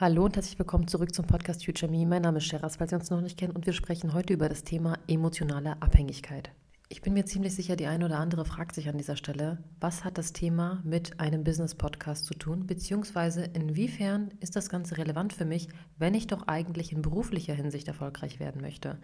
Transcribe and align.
Hallo 0.00 0.26
und 0.26 0.36
herzlich 0.36 0.56
willkommen 0.60 0.86
zurück 0.86 1.12
zum 1.12 1.26
Podcast 1.26 1.64
Future 1.64 1.90
Me. 1.90 2.06
Mein 2.06 2.22
Name 2.22 2.38
ist 2.38 2.44
Sheraz, 2.44 2.76
falls 2.76 2.90
Sie 2.90 2.94
uns 2.94 3.10
noch 3.10 3.20
nicht 3.20 3.36
kennen, 3.36 3.56
und 3.56 3.66
wir 3.66 3.72
sprechen 3.72 4.12
heute 4.12 4.32
über 4.32 4.48
das 4.48 4.62
Thema 4.62 4.96
emotionale 5.08 5.82
Abhängigkeit. 5.82 6.52
Ich 6.88 7.02
bin 7.02 7.14
mir 7.14 7.24
ziemlich 7.24 7.56
sicher, 7.56 7.74
die 7.74 7.88
eine 7.88 8.04
oder 8.04 8.20
andere 8.20 8.44
fragt 8.44 8.76
sich 8.76 8.88
an 8.88 8.96
dieser 8.96 9.16
Stelle, 9.16 9.58
was 9.80 10.04
hat 10.04 10.16
das 10.16 10.32
Thema 10.32 10.80
mit 10.84 11.18
einem 11.18 11.42
Business-Podcast 11.42 12.26
zu 12.26 12.34
tun, 12.34 12.64
beziehungsweise 12.68 13.42
inwiefern 13.42 14.30
ist 14.38 14.54
das 14.54 14.68
Ganze 14.68 14.98
relevant 14.98 15.32
für 15.32 15.44
mich, 15.44 15.66
wenn 15.98 16.14
ich 16.14 16.28
doch 16.28 16.46
eigentlich 16.46 16.92
in 16.92 17.02
beruflicher 17.02 17.54
Hinsicht 17.54 17.88
erfolgreich 17.88 18.38
werden 18.38 18.60
möchte. 18.60 19.00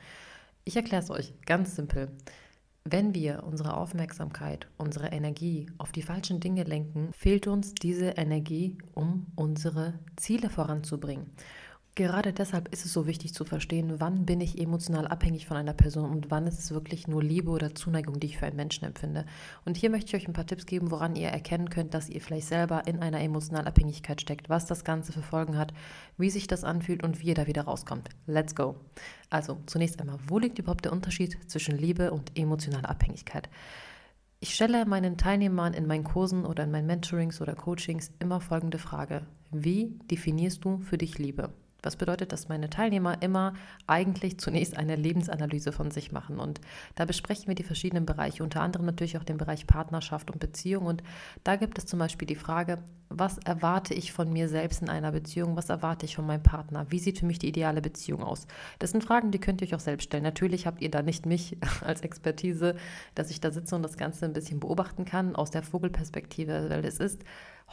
Ich 0.65 0.77
erkläre 0.77 1.03
es 1.03 1.11
euch 1.11 1.35
ganz 1.45 1.75
simpel. 1.75 2.13
Wenn 2.87 3.15
wir 3.15 3.45
unsere 3.45 3.79
Aufmerksamkeit, 3.79 4.67
unsere 4.77 5.07
Energie 5.07 5.71
auf 5.79 5.91
die 5.91 6.03
falschen 6.03 6.39
Dinge 6.39 6.65
lenken, 6.65 7.09
fehlt 7.15 7.47
uns 7.47 7.73
diese 7.73 8.09
Energie, 8.19 8.77
um 8.93 9.25
unsere 9.37 9.95
Ziele 10.17 10.51
voranzubringen. 10.51 11.31
Gerade 11.97 12.33
deshalb 12.33 12.73
ist 12.73 12.85
es 12.85 12.93
so 12.93 13.07
wichtig 13.07 13.35
zu 13.35 13.45
verstehen, 13.45 14.01
wann 14.01 14.27
bin 14.27 14.41
ich 14.41 14.61
emotional 14.61 15.07
abhängig 15.07 15.47
von 15.47 15.57
einer 15.57 15.75
Person 15.75 16.11
und 16.11 16.29
wann 16.29 16.49
ist 16.49 16.59
es 16.59 16.73
wirklich 16.73 17.07
nur 17.07 17.23
Liebe 17.23 17.53
oder 17.53 17.73
Zuneigung, 17.77 18.19
die 18.19 18.27
ich 18.27 18.39
für 18.39 18.47
einen 18.47 18.57
Menschen 18.57 18.85
empfinde. 18.85 19.25
Und 19.65 19.77
hier 19.77 19.91
möchte 19.91 20.09
ich 20.09 20.21
euch 20.21 20.27
ein 20.27 20.33
paar 20.33 20.47
Tipps 20.47 20.67
geben, 20.67 20.91
woran 20.91 21.15
ihr 21.15 21.29
erkennen 21.29 21.71
könnt, 21.71 21.95
dass 21.95 22.09
ihr 22.09 22.21
vielleicht 22.21 22.49
selber 22.49 22.89
in 22.89 22.99
einer 22.99 23.21
emotionalen 23.21 23.69
Abhängigkeit 23.69 24.21
steckt, 24.21 24.49
was 24.49 24.67
das 24.67 24.83
Ganze 24.83 25.13
für 25.13 25.23
Folgen 25.23 25.57
hat, 25.57 25.73
wie 26.19 26.31
sich 26.31 26.49
das 26.49 26.65
anfühlt 26.65 27.05
und 27.05 27.21
wie 27.21 27.29
ihr 27.29 27.37
da 27.37 27.47
wieder 27.47 27.63
rauskommt. 27.63 28.09
Let's 28.27 28.57
go. 28.57 28.75
Also 29.31 29.59
zunächst 29.67 30.01
einmal, 30.01 30.19
wo 30.27 30.41
liegt 30.41 30.59
überhaupt 30.59 30.87
der 30.87 30.93
Unterschied 30.93 31.39
zwischen 31.49 31.79
Liebe 31.79 32.11
und 32.11 32.37
emotionaler 32.37 32.91
Abhängigkeit? 32.91 33.49
Ich 34.41 34.53
stelle 34.57 34.85
meinen 34.85 35.17
Teilnehmern 35.17 35.75
in 35.75 35.87
meinen 35.87 36.03
Kursen 36.03 36.45
oder 36.45 36.65
in 36.65 36.73
meinen 36.73 36.89
Mentorings 36.89 37.41
oder 37.41 37.55
Coachings 37.55 38.11
immer 38.19 38.41
folgende 38.41 38.79
Frage. 38.79 39.23
Wie 39.53 39.97
definierst 40.11 40.65
du 40.65 40.79
für 40.81 40.99
dich 40.99 41.19
Liebe? 41.19 41.53
Was 41.85 41.97
bedeutet, 41.97 42.33
dass 42.33 42.49
meine 42.49 42.71
Teilnehmer 42.71 43.23
immer 43.23 43.55
eigentlich 43.87 44.39
zunächst 44.39 44.77
eine 44.77 44.97
Lebensanalyse 44.97 45.73
von 45.73 45.91
sich 45.91 46.13
machen. 46.13 46.39
Und 46.39 46.61
da 46.95 47.05
besprechen 47.05 47.49
wir 47.49 47.55
die 47.55 47.63
verschiedenen 47.63 48.07
Bereiche, 48.07 48.43
unter 48.43 48.63
anderem 48.63 48.87
natürlich 48.87 49.19
auch 49.19 49.25
den 49.25 49.37
Bereich 49.37 49.67
Partnerschaft 49.67 50.31
und 50.31 50.41
Beziehung. 50.41 50.87
Und 50.87 51.03
da 51.45 51.57
gibt 51.57 51.79
es 51.79 51.87
zum 51.87 51.99
Beispiel 51.99 52.27
die 52.27 52.35
Frage, 52.35 52.79
was 53.11 53.39
erwarte 53.39 53.95
ich 53.95 54.13
von 54.13 54.33
mir 54.33 54.49
selbst 54.49 54.83
in 54.83 54.89
einer 54.89 55.13
Beziehung? 55.13 55.57
Was 55.57 55.69
erwarte 55.69 56.07
ich 56.07 56.17
von 56.17 56.27
meinem 56.27 56.43
Partner? 56.43 56.87
Wie 56.89 56.99
sieht 56.99 57.19
für 57.19 57.27
mich 57.27 57.39
die 57.39 57.49
ideale 57.49 57.81
Beziehung 57.81 58.23
aus? 58.23 58.47
Das 58.79 58.91
sind 58.91 59.05
Fragen, 59.05 59.31
die 59.31 59.39
könnt 59.39 59.61
ihr 59.61 59.69
euch 59.69 59.75
auch 59.75 59.81
selbst 59.81 60.05
stellen. 60.05 60.25
Natürlich 60.25 60.67
habt 60.67 60.83
ihr 60.83 60.91
da 60.91 61.03
nicht 61.03 61.27
mich 61.27 61.57
als 61.83 62.01
Expertise, 62.01 62.77
dass 63.15 63.31
ich 63.31 63.41
da 63.41 63.51
sitze 63.51 63.77
und 63.77 63.83
das 63.83 63.97
Ganze 63.97 64.25
ein 64.25 64.33
bisschen 64.33 64.59
beobachten 64.59 65.05
kann 65.05 65.37
aus 65.37 65.51
der 65.51 65.63
Vogelperspektive, 65.63 66.71
weil 66.71 66.85
es 66.85 66.99
ist 66.99 67.23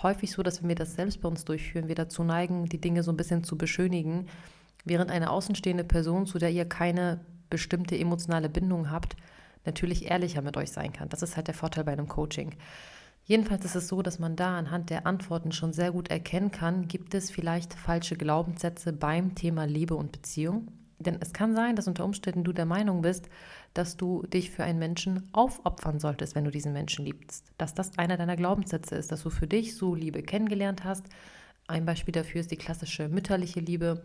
häufig 0.02 0.31
so, 0.31 0.44
dass 0.44 0.61
wenn 0.61 0.70
wir 0.70 0.75
das 0.75 0.95
selbst 0.95 1.22
bei 1.22 1.28
uns 1.28 1.45
durchführen, 1.45 1.88
wir 1.88 1.95
dazu 1.95 2.23
neigen, 2.23 2.66
die 2.66 2.81
Dinge 2.81 3.03
so 3.03 3.11
ein 3.11 3.17
bisschen 3.17 3.44
zu 3.44 3.58
beschönigen, 3.58 4.28
während 4.86 5.11
eine 5.11 5.30
außenstehende 5.30 5.84
Person, 5.84 6.25
zu 6.25 6.39
der 6.39 6.52
ihr 6.52 6.66
keine 6.66 7.20
bestimmte 7.50 7.97
emotionale 7.97 8.50
Bindung 8.50 8.89
habt, 8.89 9.16
natürlich 9.66 10.09
ehrlicher 10.09 10.42
mit 10.42 10.58
euch 10.58 10.72
sein 10.72 10.94
kann. 10.94 11.09
Das 11.09 11.22
ist 11.22 11.36
halt 11.36 11.47
der 11.47 11.56
Vorteil 11.56 11.84
bei 11.84 11.92
einem 11.92 12.08
Coaching. 12.08 12.56
Jedenfalls 13.25 13.66
ist 13.66 13.75
es 13.75 13.88
so, 13.88 14.02
dass 14.02 14.17
man 14.17 14.36
da 14.36 14.58
anhand 14.58 14.89
der 14.89 15.06
Antworten 15.06 15.52
schon 15.52 15.73
sehr 15.73 15.92
gut 15.92 16.09
erkennen 16.09 16.52
kann, 16.52 16.88
gibt 16.88 17.14
es 17.14 17.30
vielleicht 17.30 17.75
falsche 17.75 18.16
Glaubenssätze 18.16 18.94
beim 18.94 19.36
Thema 19.36 19.66
Liebe 19.66 19.95
und 19.95 20.12
Beziehung. 20.12 20.69
Denn 20.97 21.17
es 21.19 21.34
kann 21.34 21.56
sein, 21.56 21.75
dass 21.75 21.88
unter 21.88 22.06
Umständen 22.06 22.44
du 22.44 22.53
der 22.53 22.66
Meinung 22.66 23.02
bist, 23.02 23.30
dass 23.73 23.97
du 23.97 24.23
dich 24.27 24.52
für 24.52 24.64
einen 24.64 24.80
Menschen 24.80 25.30
aufopfern 25.31 26.00
solltest, 26.00 26.36
wenn 26.36 26.45
du 26.45 26.52
diesen 26.52 26.73
Menschen 26.73 27.05
liebst. 27.05 27.52
Dass 27.58 27.73
das 27.73 27.97
einer 27.97 28.17
deiner 28.17 28.36
Glaubenssätze 28.36 28.95
ist, 28.95 29.11
dass 29.11 29.23
du 29.23 29.30
für 29.30 29.47
dich 29.47 29.75
so 29.75 29.95
Liebe 29.95 30.23
kennengelernt 30.23 30.83
hast. 30.83 31.05
Ein 31.67 31.86
Beispiel 31.86 32.11
dafür 32.11 32.41
ist 32.41 32.52
die 32.52 32.58
klassische 32.58 33.08
mütterliche 33.08 33.61
Liebe, 33.61 34.03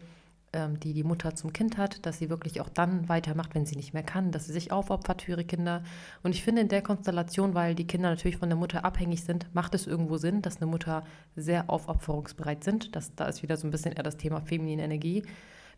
ähm, 0.52 0.78
die 0.78 0.92
die 0.92 1.02
Mutter 1.02 1.34
zum 1.34 1.52
Kind 1.52 1.76
hat, 1.76 2.06
dass 2.06 2.18
sie 2.18 2.30
wirklich 2.30 2.60
auch 2.60 2.68
dann 2.68 3.08
weitermacht, 3.08 3.54
wenn 3.54 3.66
sie 3.66 3.76
nicht 3.76 3.92
mehr 3.92 4.04
kann, 4.04 4.30
dass 4.30 4.46
sie 4.46 4.52
sich 4.52 4.70
aufopfert 4.70 5.22
für 5.22 5.32
ihre 5.32 5.44
Kinder. 5.44 5.82
Und 6.22 6.34
ich 6.34 6.44
finde 6.44 6.62
in 6.62 6.68
der 6.68 6.82
Konstellation, 6.82 7.54
weil 7.54 7.74
die 7.74 7.86
Kinder 7.86 8.10
natürlich 8.10 8.36
von 8.36 8.48
der 8.48 8.56
Mutter 8.56 8.84
abhängig 8.84 9.24
sind, 9.24 9.52
macht 9.54 9.74
es 9.74 9.86
irgendwo 9.86 10.16
Sinn, 10.16 10.42
dass 10.42 10.58
eine 10.58 10.70
Mutter 10.70 11.04
sehr 11.34 11.68
aufopferungsbereit 11.68 12.62
sind. 12.62 12.94
Das, 12.94 13.14
da 13.16 13.26
ist 13.26 13.42
wieder 13.42 13.56
so 13.56 13.66
ein 13.66 13.72
bisschen 13.72 13.92
eher 13.92 14.04
das 14.04 14.16
Thema 14.16 14.40
feminine 14.40 14.84
Energie. 14.84 15.24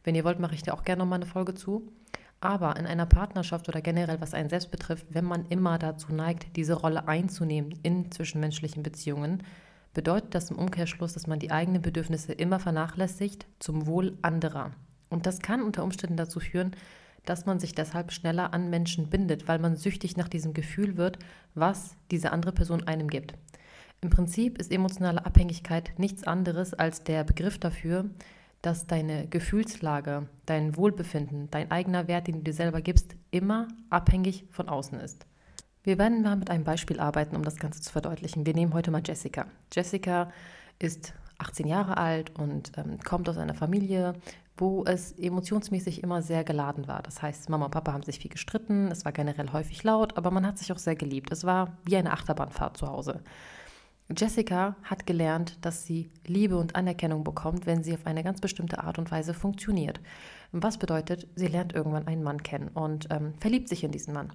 Wenn 0.05 0.15
ihr 0.15 0.25
wollt, 0.25 0.39
mache 0.39 0.55
ich 0.55 0.63
da 0.63 0.75
auch 0.75 0.85
gerne 0.85 1.01
nochmal 1.01 1.19
eine 1.19 1.27
Folge 1.27 1.55
zu. 1.55 1.91
Aber 2.41 2.77
in 2.77 2.87
einer 2.87 3.07
Partnerschaft 3.07 3.69
oder 3.69 3.81
generell, 3.81 4.21
was 4.21 4.35
einen 4.35 4.49
selbst 4.49 4.71
betrifft, 4.71 5.07
wenn 5.11 5.25
man 5.25 5.47
immer 5.47 5.79
dazu 5.79 6.13
neigt, 6.13 6.57
diese 6.57 6.75
Rolle 6.75 7.09
einzunehmen 7.09 7.79
in 7.83 8.13
zwischenmenschlichen 8.13 8.83
Beziehungen, 8.83 9.43
bedeutet 9.93 10.35
das 10.35 10.51
im 10.51 10.59
Umkehrschluss, 10.59 11.15
dass 11.15 11.27
man 11.27 11.41
die 11.41 11.51
eigenen 11.51 11.83
Bedürfnisse 11.83 12.33
immer 12.33 12.61
vernachlässigt 12.61 13.47
zum 13.59 13.87
Wohl 13.87 14.17
anderer. 14.23 14.71
Und 15.11 15.27
das 15.27 15.41
kann 15.41 15.63
unter 15.63 15.83
Umständen 15.83 16.17
dazu 16.17 16.39
führen, 16.39 16.77
dass 17.25 17.47
man 17.47 17.59
sich 17.59 17.75
deshalb 17.75 18.13
schneller 18.13 18.55
an 18.55 18.71
Menschen 18.71 19.11
bindet, 19.11 19.49
weil 19.49 19.59
man 19.59 19.77
süchtig 19.77 20.17
nach 20.17 20.29
diesem 20.29 20.55
Gefühl 20.55 20.97
wird, 20.97 21.19
was 21.55 21.97
diese 22.11 22.33
andere 22.33 22.53
Person 22.53 22.87
einem 22.87 23.09
gibt. 23.09 23.35
Im 24.01 24.11
Prinzip 24.11 24.59
ist 24.59 24.71
emotionale 24.71 25.27
Abhängigkeit 25.27 25.93
nichts 25.99 26.25
anderes 26.25 26.73
als 26.73 27.03
der 27.03 27.25
Begriff 27.25 27.59
dafür, 27.59 28.09
dass 28.63 28.87
deine 28.87 29.27
Gefühlslage, 29.29 30.29
dein 30.47 30.77
Wohlbefinden, 30.77 31.51
dein 31.51 31.71
eigener 31.71 32.09
Wert, 32.09 32.27
den 32.27 32.37
du 32.37 32.43
dir 32.43 32.55
selber 32.55 32.81
gibst, 32.81 33.15
immer 33.31 33.69
abhängig 33.91 34.45
von 34.51 34.69
außen 34.69 34.99
ist. 35.01 35.27
Wir 35.85 35.99
werden 35.99 36.23
mal 36.23 36.37
mit 36.37 36.51
einem 36.51 36.65
Beispiel 36.65 37.01
arbeiten, 37.01 37.37
um 37.37 37.43
das 37.43 37.57
Ganze 37.57 37.81
zu 37.81 37.93
verdeutlichen. 37.93 38.45
Wir 38.45 38.55
nehmen 38.55 38.75
heute 38.75 38.91
mal 38.91 39.03
Jessica. 39.05 39.47
Jessica 39.73 40.31
ist 40.79 41.15
18 41.39 41.67
Jahre 41.67 41.97
alt 41.97 42.37
und 42.39 42.73
ähm, 42.77 42.99
kommt 42.99 43.29
aus 43.29 43.39
einer 43.39 43.55
Familie, 43.55 44.15
wo 44.57 44.85
es 44.85 45.13
emotionsmäßig 45.13 46.03
immer 46.03 46.21
sehr 46.21 46.43
geladen 46.43 46.89
war. 46.89 47.03
Das 47.03 47.23
heißt, 47.23 47.49
Mama 47.49 47.67
und 47.67 47.71
Papa 47.71 47.93
haben 47.93 48.03
sich 48.03 48.19
viel 48.19 48.31
gestritten, 48.31 48.89
es 48.91 49.05
war 49.05 49.13
generell 49.13 49.53
häufig 49.53 49.85
laut, 49.85 50.17
aber 50.17 50.33
man 50.33 50.45
hat 50.45 50.59
sich 50.59 50.73
auch 50.73 50.79
sehr 50.79 50.97
geliebt. 50.97 51.31
Es 51.31 51.45
war 51.45 51.79
wie 51.85 51.97
eine 51.97 52.13
Achterbahnfahrt 52.13 52.77
zu 52.77 52.89
Hause. 52.89 53.21
Jessica 54.17 54.77
hat 54.83 55.07
gelernt, 55.07 55.59
dass 55.61 55.85
sie 55.85 56.11
Liebe 56.27 56.57
und 56.57 56.77
Anerkennung 56.77 57.25
bekommt, 57.25 57.67
wenn 57.67 57.83
sie 57.83 57.93
auf 57.93 58.07
eine 58.07 58.25
ganz 58.25 58.41
bestimmte 58.41 58.83
Art 58.83 58.99
und 58.99 59.11
Weise 59.11 59.35
funktioniert. 59.35 60.01
Was 60.53 60.79
bedeutet, 60.79 61.29
sie 61.35 61.49
lernt 61.49 61.75
irgendwann 61.75 62.07
einen 62.07 62.23
Mann 62.23 62.43
kennen 62.43 62.69
und 62.69 63.09
ähm, 63.11 63.35
verliebt 63.39 63.69
sich 63.69 63.85
in 63.85 63.91
diesen 63.91 64.15
Mann. 64.15 64.33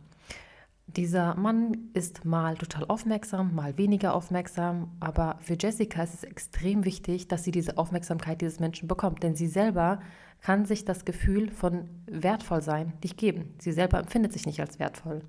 Dieser 0.85 1.34
Mann 1.35 1.89
ist 1.94 2.23
mal 2.23 2.56
total 2.56 2.85
aufmerksam, 2.85 3.56
mal 3.56 3.78
weniger 3.78 4.13
aufmerksam, 4.13 4.91
aber 5.00 5.38
für 5.39 5.56
Jessica 5.59 6.03
ist 6.03 6.13
es 6.13 6.23
extrem 6.23 6.85
wichtig, 6.85 7.28
dass 7.28 7.44
sie 7.44 7.51
diese 7.51 7.78
Aufmerksamkeit 7.78 8.41
dieses 8.41 8.59
Menschen 8.59 8.88
bekommt, 8.88 9.23
denn 9.23 9.35
sie 9.35 9.47
selber 9.47 10.01
kann 10.41 10.66
sich 10.66 10.85
das 10.85 11.05
Gefühl 11.05 11.50
von 11.50 11.90
wertvoll 12.05 12.61
sein 12.61 12.94
nicht 13.01 13.17
geben. 13.17 13.55
Sie 13.59 13.72
selber 13.72 13.97
empfindet 13.97 14.34
sich 14.34 14.45
nicht 14.45 14.59
als 14.59 14.78
wertvoll. 14.78 15.22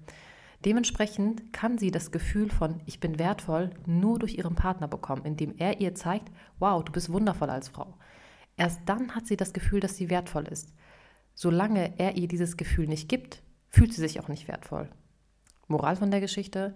Dementsprechend 0.64 1.52
kann 1.52 1.76
sie 1.76 1.90
das 1.90 2.10
Gefühl 2.10 2.50
von 2.50 2.80
ich 2.86 2.98
bin 2.98 3.18
wertvoll 3.18 3.70
nur 3.86 4.18
durch 4.18 4.38
ihren 4.38 4.54
Partner 4.54 4.88
bekommen, 4.88 5.24
indem 5.24 5.54
er 5.58 5.80
ihr 5.80 5.94
zeigt, 5.94 6.30
wow, 6.58 6.82
du 6.82 6.90
bist 6.90 7.12
wundervoll 7.12 7.50
als 7.50 7.68
Frau. 7.68 7.98
Erst 8.56 8.80
dann 8.86 9.14
hat 9.14 9.26
sie 9.26 9.36
das 9.36 9.52
Gefühl, 9.52 9.80
dass 9.80 9.96
sie 9.96 10.08
wertvoll 10.08 10.44
ist. 10.44 10.72
Solange 11.34 11.98
er 11.98 12.16
ihr 12.16 12.28
dieses 12.28 12.56
Gefühl 12.56 12.86
nicht 12.86 13.08
gibt, 13.08 13.42
fühlt 13.68 13.92
sie 13.92 14.00
sich 14.00 14.20
auch 14.20 14.28
nicht 14.28 14.48
wertvoll. 14.48 14.88
Moral 15.66 15.96
von 15.96 16.10
der 16.10 16.20
Geschichte, 16.20 16.74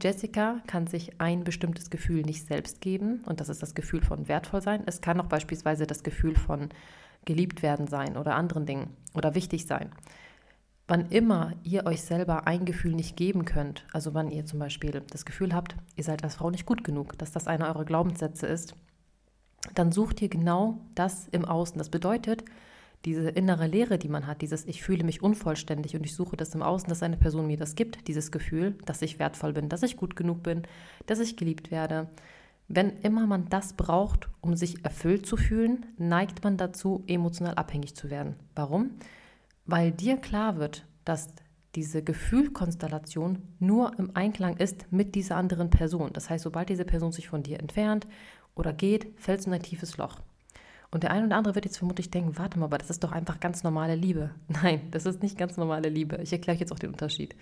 Jessica 0.00 0.60
kann 0.66 0.86
sich 0.86 1.20
ein 1.20 1.44
bestimmtes 1.44 1.90
Gefühl 1.90 2.22
nicht 2.22 2.46
selbst 2.46 2.80
geben 2.80 3.22
und 3.26 3.40
das 3.40 3.48
ist 3.48 3.62
das 3.62 3.74
Gefühl 3.74 4.02
von 4.02 4.26
wertvoll 4.26 4.62
sein. 4.62 4.82
Es 4.86 5.00
kann 5.00 5.20
auch 5.20 5.26
beispielsweise 5.26 5.86
das 5.86 6.02
Gefühl 6.02 6.34
von 6.34 6.70
geliebt 7.24 7.62
werden 7.62 7.86
sein 7.86 8.16
oder 8.16 8.34
anderen 8.34 8.66
Dingen 8.66 8.96
oder 9.14 9.34
wichtig 9.34 9.66
sein. 9.66 9.90
Wann 10.92 11.08
immer 11.08 11.54
ihr 11.62 11.86
euch 11.86 12.02
selber 12.02 12.46
ein 12.46 12.66
Gefühl 12.66 12.92
nicht 12.92 13.16
geben 13.16 13.46
könnt, 13.46 13.86
also 13.94 14.12
wann 14.12 14.30
ihr 14.30 14.44
zum 14.44 14.58
Beispiel 14.58 15.02
das 15.10 15.24
Gefühl 15.24 15.54
habt, 15.54 15.74
ihr 15.96 16.04
seid 16.04 16.22
als 16.22 16.34
Frau 16.34 16.50
nicht 16.50 16.66
gut 16.66 16.84
genug, 16.84 17.16
dass 17.16 17.32
das 17.32 17.46
einer 17.46 17.68
eurer 17.68 17.86
Glaubenssätze 17.86 18.46
ist, 18.46 18.74
dann 19.74 19.90
sucht 19.90 20.20
ihr 20.20 20.28
genau 20.28 20.82
das 20.94 21.28
im 21.28 21.46
Außen. 21.46 21.78
Das 21.78 21.88
bedeutet, 21.88 22.44
diese 23.06 23.30
innere 23.30 23.68
Leere, 23.68 23.96
die 23.96 24.10
man 24.10 24.26
hat, 24.26 24.42
dieses 24.42 24.66
Ich 24.66 24.82
fühle 24.82 25.02
mich 25.02 25.22
unvollständig 25.22 25.96
und 25.96 26.04
ich 26.04 26.14
suche 26.14 26.36
das 26.36 26.54
im 26.54 26.60
Außen, 26.60 26.90
dass 26.90 27.02
eine 27.02 27.16
Person 27.16 27.46
mir 27.46 27.56
das 27.56 27.74
gibt, 27.74 28.06
dieses 28.06 28.30
Gefühl, 28.30 28.76
dass 28.84 29.00
ich 29.00 29.18
wertvoll 29.18 29.54
bin, 29.54 29.70
dass 29.70 29.82
ich 29.82 29.96
gut 29.96 30.14
genug 30.14 30.42
bin, 30.42 30.64
dass 31.06 31.20
ich 31.20 31.38
geliebt 31.38 31.70
werde. 31.70 32.10
Wenn 32.68 32.98
immer 32.98 33.26
man 33.26 33.48
das 33.48 33.72
braucht, 33.72 34.28
um 34.42 34.56
sich 34.56 34.84
erfüllt 34.84 35.24
zu 35.24 35.38
fühlen, 35.38 35.86
neigt 35.96 36.44
man 36.44 36.58
dazu, 36.58 37.02
emotional 37.06 37.54
abhängig 37.54 37.96
zu 37.96 38.10
werden. 38.10 38.36
Warum? 38.54 38.90
Weil 39.64 39.92
dir 39.92 40.16
klar 40.16 40.56
wird, 40.56 40.86
dass 41.04 41.28
diese 41.74 42.02
Gefühlkonstellation 42.02 43.38
nur 43.58 43.98
im 43.98 44.14
Einklang 44.14 44.56
ist 44.58 44.86
mit 44.90 45.14
dieser 45.14 45.36
anderen 45.36 45.70
Person. 45.70 46.12
Das 46.12 46.28
heißt, 46.28 46.44
sobald 46.44 46.68
diese 46.68 46.84
Person 46.84 47.12
sich 47.12 47.28
von 47.28 47.42
dir 47.42 47.60
entfernt 47.60 48.06
oder 48.54 48.72
geht, 48.72 49.06
fällst 49.16 49.46
du 49.46 49.50
in 49.50 49.54
ein 49.54 49.62
tiefes 49.62 49.96
Loch. 49.96 50.16
Und 50.90 51.04
der 51.04 51.10
eine 51.10 51.26
oder 51.26 51.36
andere 51.36 51.54
wird 51.54 51.64
jetzt 51.64 51.78
vermutlich 51.78 52.10
denken, 52.10 52.36
warte 52.36 52.58
mal, 52.58 52.66
aber 52.66 52.76
das 52.76 52.90
ist 52.90 53.02
doch 53.02 53.12
einfach 53.12 53.40
ganz 53.40 53.62
normale 53.62 53.94
Liebe. 53.94 54.30
Nein, 54.48 54.82
das 54.90 55.06
ist 55.06 55.22
nicht 55.22 55.38
ganz 55.38 55.56
normale 55.56 55.88
Liebe. 55.88 56.18
Ich 56.22 56.32
erkläre 56.32 56.56
euch 56.56 56.60
jetzt 56.60 56.72
auch 56.72 56.78
den 56.78 56.90
Unterschied. 56.90 57.34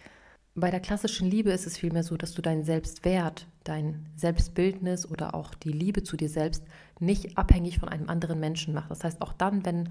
Bei 0.54 0.70
der 0.70 0.80
klassischen 0.80 1.28
Liebe 1.28 1.50
ist 1.50 1.66
es 1.66 1.76
vielmehr 1.76 2.02
so, 2.02 2.16
dass 2.16 2.32
du 2.32 2.42
deinen 2.42 2.64
Selbstwert, 2.64 3.46
dein 3.64 4.06
Selbstbildnis 4.16 5.08
oder 5.08 5.34
auch 5.34 5.54
die 5.54 5.72
Liebe 5.72 6.02
zu 6.02 6.16
dir 6.16 6.28
selbst 6.28 6.64
nicht 6.98 7.38
abhängig 7.38 7.78
von 7.78 7.88
einem 7.88 8.08
anderen 8.08 8.38
Menschen 8.38 8.74
machst. 8.74 8.90
Das 8.90 9.04
heißt, 9.04 9.22
auch 9.22 9.32
dann, 9.32 9.64
wenn 9.64 9.88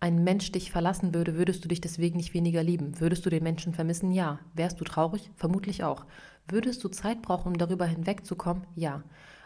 ein 0.00 0.24
Mensch 0.24 0.50
dich 0.50 0.72
verlassen 0.72 1.14
würde, 1.14 1.36
würdest 1.36 1.62
du 1.62 1.68
dich 1.68 1.82
deswegen 1.82 2.16
nicht 2.16 2.32
weniger 2.32 2.62
lieben. 2.62 2.98
Würdest 3.00 3.24
du 3.26 3.30
den 3.30 3.42
Menschen 3.42 3.74
vermissen? 3.74 4.12
Ja. 4.12 4.40
Wärst 4.54 4.80
du 4.80 4.84
traurig? 4.84 5.30
Vermutlich 5.36 5.84
auch. 5.84 6.06
Würdest 6.48 6.82
du 6.82 6.88
Zeit 6.88 7.20
brauchen, 7.20 7.48
um 7.48 7.58
darüber 7.58 7.84
hinwegzukommen? 7.84 8.66
Ja. 8.74 9.02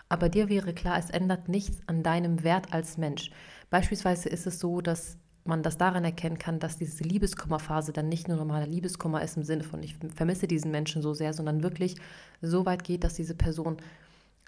Aber 0.09 0.29
dir 0.29 0.49
wäre 0.49 0.73
klar, 0.73 0.97
es 0.99 1.11
ändert 1.11 1.49
nichts 1.49 1.81
an 1.87 2.05
deinem 2.05 2.45
Wert 2.45 2.73
als 2.73 2.99
Mensch. 2.99 3.33
Beispielsweise 3.71 4.29
ist 4.29 4.47
es 4.47 4.61
so, 4.61 4.81
dass 4.81 5.19
man 5.45 5.63
das 5.63 5.77
daran 5.77 6.05
erkennen 6.05 6.39
kann, 6.39 6.59
dass 6.61 6.79
diese 6.79 7.05
Liebeskummerphase 7.05 7.93
dann 7.93 8.09
nicht 8.09 8.29
nur 8.29 8.37
normaler 8.37 8.67
Liebeskummer 8.67 9.23
ist 9.23 9.37
im 9.37 9.43
Sinne 9.43 9.65
von, 9.65 9.83
ich 9.83 9.97
vermisse 10.15 10.47
diesen 10.47 10.71
Menschen 10.71 11.03
so 11.03 11.13
sehr, 11.13 11.35
sondern 11.35 11.63
wirklich 11.63 11.97
so 12.41 12.65
weit 12.65 12.85
geht, 12.85 13.05
dass 13.05 13.15
diese 13.15 13.35
Person 13.35 13.77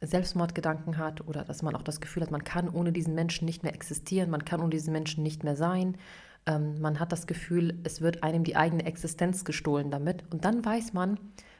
Selbstmordgedanken 0.02 0.98
hat 0.98 1.26
oder 1.26 1.44
dass 1.44 1.62
man 1.62 1.74
auch 1.74 1.82
das 1.82 2.00
Gefühl 2.00 2.22
hat, 2.22 2.30
man 2.30 2.44
kann 2.44 2.68
ohne 2.68 2.92
diesen 2.92 3.14
Menschen 3.14 3.46
nicht 3.46 3.62
mehr 3.62 3.74
existieren, 3.74 4.30
man 4.30 4.44
kann 4.44 4.60
ohne 4.60 4.70
diesen 4.70 4.92
Menschen 4.92 5.22
nicht 5.22 5.42
mehr 5.42 5.56
sein. 5.56 5.96
Ähm, 6.46 6.80
man 6.80 7.00
hat 7.00 7.12
das 7.12 7.26
Gefühl, 7.26 7.78
es 7.84 8.00
wird 8.00 8.22
einem 8.22 8.44
die 8.44 8.56
eigene 8.56 8.84
Existenz 8.84 9.44
gestohlen 9.44 9.90
damit. 9.90 10.24
Und 10.30 10.44
dann 10.44 10.64
weiß 10.64 10.92
man, 10.92 11.18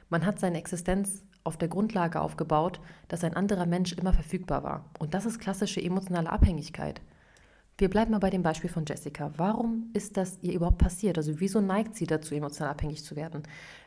man 0.09 0.25
hat 0.25 0.39
seine 0.39 0.59
Existenz 0.59 1.23
auf 1.43 1.57
der 1.57 1.67
Grundlage 1.67 2.21
aufgebaut, 2.21 2.79
dass 3.07 3.23
ein 3.23 3.35
anderer 3.35 3.65
Mensch 3.65 3.93
immer 3.93 4.13
verfügbar 4.13 4.63
war. 4.63 4.85
Und 4.99 5.13
das 5.13 5.25
ist 5.25 5.39
klassische 5.39 5.81
emotionale 5.81 6.29
Abhängigkeit. 6.29 7.01
Wir 7.79 7.91
bleiben 7.91 8.09
mal 8.09 8.17
bei 8.17 8.31
dem 8.31 8.41
Beispiel 8.41 8.71
von 8.71 8.85
Jessica. 8.87 9.31
Warum 9.37 9.91
ist 9.93 10.17
das 10.17 10.39
ihr 10.41 10.53
überhaupt 10.53 10.79
passiert? 10.79 11.15
Also 11.19 11.39
wieso 11.39 11.61
neigt 11.61 11.93
sie 11.93 12.07
dazu, 12.07 12.33
emotional 12.33 12.71
abhängig 12.71 13.03
zu 13.03 13.15
werden? 13.15 13.43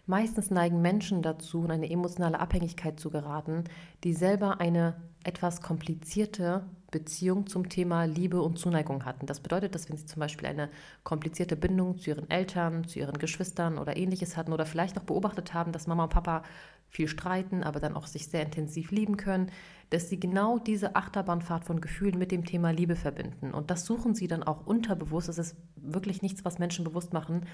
Meistens 0.07 0.49
neigen 0.53 0.81
Menschen 0.81 1.23
dazu, 1.23 1.65
in 1.65 1.73
eine 1.73 1.91
emotionale 1.91 2.39
Abhängigkeit 2.39 3.01
zu 3.01 3.11
geraten, 3.11 3.65
die 4.05 4.13
selber 4.13 4.61
eine 4.61 4.95
etwas 5.25 5.61
komplizierte 5.61 6.65
Beziehung 6.93 7.49
zum 7.49 7.69
Thema 7.69 8.05
Liebe 8.05 8.41
und 8.43 8.61
Zuneigung 8.61 9.05
hatten. 9.05 9.27
Das 9.27 9.41
bedeutet, 9.41 9.75
dass 9.75 9.89
wenn 9.89 9.97
sie 9.97 10.07
zum 10.07 10.21
Beispiel 10.21 10.47
eine 10.47 10.71
komplizierte 11.03 11.57
Bindung 11.57 11.99
zu 11.99 12.11
ihren 12.11 12.31
Eltern, 12.31 12.87
zu 12.87 13.01
ihren 13.01 13.19
Geschwistern 13.19 13.77
oder 13.77 13.97
ähnliches 13.97 14.37
hatten 14.37 14.53
oder 14.53 14.67
vielleicht 14.67 14.99
auch 14.99 15.05
beobachtet 15.05 15.53
haben, 15.53 15.73
dass 15.73 15.89
Mama 15.89 16.05
und 16.05 16.11
Papa 16.11 16.45
viel 16.91 17.09
streiten, 17.09 17.63
aber 17.63 17.81
dann 17.81 17.97
auch 17.97 18.07
sich 18.07 18.29
sehr 18.29 18.43
intensiv 18.43 18.91
lieben 18.91 19.17
können, 19.17 19.51
dass 19.91 20.09
sie 20.09 20.21
genau 20.21 20.59
diese 20.59 20.95
Achterbahnfahrt 20.97 21.65
von 21.65 21.81
Gefühlen 21.81 22.19
mit 22.19 22.31
dem 22.33 22.45
Thema 22.45 22.71
Liebe 22.71 22.97
verbinden. 22.97 23.53
Und 23.53 23.71
das 23.71 23.85
suchen 23.85 24.15
sie 24.15 24.29
dann 24.29 24.43
auch 24.45 24.67
unterbewusst. 24.67 25.29
Das 25.29 25.39
ist 25.39 25.57
wirklich 25.77 26.23
nichts, 26.23 26.45
was 26.45 26.59
Menschen 26.59 26.85
bewusst 26.85 27.13
machen. 27.13 27.47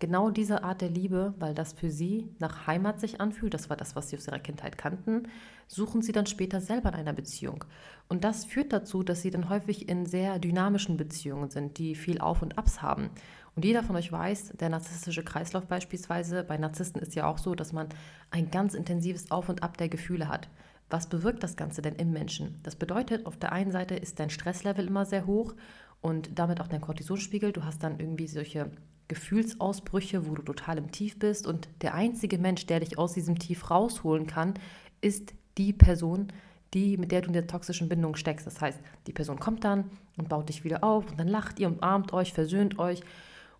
Genau 0.00 0.30
diese 0.30 0.64
Art 0.64 0.80
der 0.80 0.90
Liebe, 0.90 1.34
weil 1.38 1.54
das 1.54 1.72
für 1.72 1.90
sie 1.90 2.28
nach 2.38 2.66
Heimat 2.66 3.00
sich 3.00 3.20
anfühlt, 3.20 3.54
das 3.54 3.70
war 3.70 3.76
das, 3.76 3.94
was 3.94 4.10
sie 4.10 4.16
aus 4.16 4.26
ihrer 4.26 4.40
Kindheit 4.40 4.76
kannten, 4.76 5.28
suchen 5.66 6.02
sie 6.02 6.12
dann 6.12 6.26
später 6.26 6.60
selber 6.60 6.90
in 6.90 6.96
einer 6.96 7.12
Beziehung. 7.12 7.64
Und 8.08 8.24
das 8.24 8.44
führt 8.44 8.72
dazu, 8.72 9.02
dass 9.02 9.22
sie 9.22 9.30
dann 9.30 9.48
häufig 9.48 9.88
in 9.88 10.04
sehr 10.04 10.38
dynamischen 10.38 10.96
Beziehungen 10.96 11.50
sind, 11.50 11.78
die 11.78 11.94
viel 11.94 12.20
Auf 12.20 12.42
und 12.42 12.58
Abs 12.58 12.82
haben. 12.82 13.10
Und 13.56 13.64
jeder 13.64 13.82
von 13.84 13.96
euch 13.96 14.10
weiß, 14.10 14.54
der 14.58 14.68
narzisstische 14.68 15.22
Kreislauf 15.22 15.66
beispielsweise, 15.66 16.42
bei 16.42 16.58
Narzissten 16.58 17.00
ist 17.00 17.14
ja 17.14 17.26
auch 17.26 17.38
so, 17.38 17.54
dass 17.54 17.72
man 17.72 17.88
ein 18.30 18.50
ganz 18.50 18.74
intensives 18.74 19.30
Auf 19.30 19.48
und 19.48 19.62
Ab 19.62 19.76
der 19.78 19.88
Gefühle 19.88 20.28
hat. 20.28 20.48
Was 20.90 21.08
bewirkt 21.08 21.42
das 21.42 21.56
Ganze 21.56 21.82
denn 21.82 21.96
im 21.96 22.12
Menschen? 22.12 22.56
Das 22.62 22.76
bedeutet, 22.76 23.26
auf 23.26 23.36
der 23.36 23.52
einen 23.52 23.72
Seite 23.72 23.94
ist 23.94 24.20
dein 24.20 24.30
Stresslevel 24.30 24.86
immer 24.86 25.04
sehr 25.04 25.26
hoch 25.26 25.54
und 26.00 26.38
damit 26.38 26.60
auch 26.60 26.68
dein 26.68 26.80
Cortisolspiegel. 26.80 27.52
Du 27.52 27.64
hast 27.64 27.82
dann 27.82 27.98
irgendwie 27.98 28.26
solche 28.26 28.70
Gefühlsausbrüche, 29.08 30.26
wo 30.26 30.34
du 30.34 30.42
total 30.42 30.78
im 30.78 30.90
Tief 30.92 31.18
bist 31.18 31.46
und 31.46 31.68
der 31.82 31.94
einzige 31.94 32.38
Mensch, 32.38 32.66
der 32.66 32.80
dich 32.80 32.98
aus 32.98 33.14
diesem 33.14 33.38
Tief 33.38 33.70
rausholen 33.70 34.26
kann, 34.26 34.54
ist 35.00 35.34
die 35.58 35.72
Person, 35.72 36.28
die, 36.72 36.96
mit 36.96 37.12
der 37.12 37.20
du 37.20 37.28
in 37.28 37.32
der 37.32 37.46
toxischen 37.46 37.88
Bindung 37.88 38.16
steckst. 38.16 38.46
Das 38.46 38.60
heißt, 38.60 38.80
die 39.06 39.12
Person 39.12 39.38
kommt 39.38 39.64
dann 39.64 39.90
und 40.16 40.28
baut 40.28 40.48
dich 40.48 40.64
wieder 40.64 40.82
auf 40.82 41.10
und 41.10 41.18
dann 41.18 41.28
lacht 41.28 41.58
ihr, 41.58 41.68
umarmt 41.68 42.12
euch, 42.12 42.32
versöhnt 42.32 42.78
euch 42.78 43.02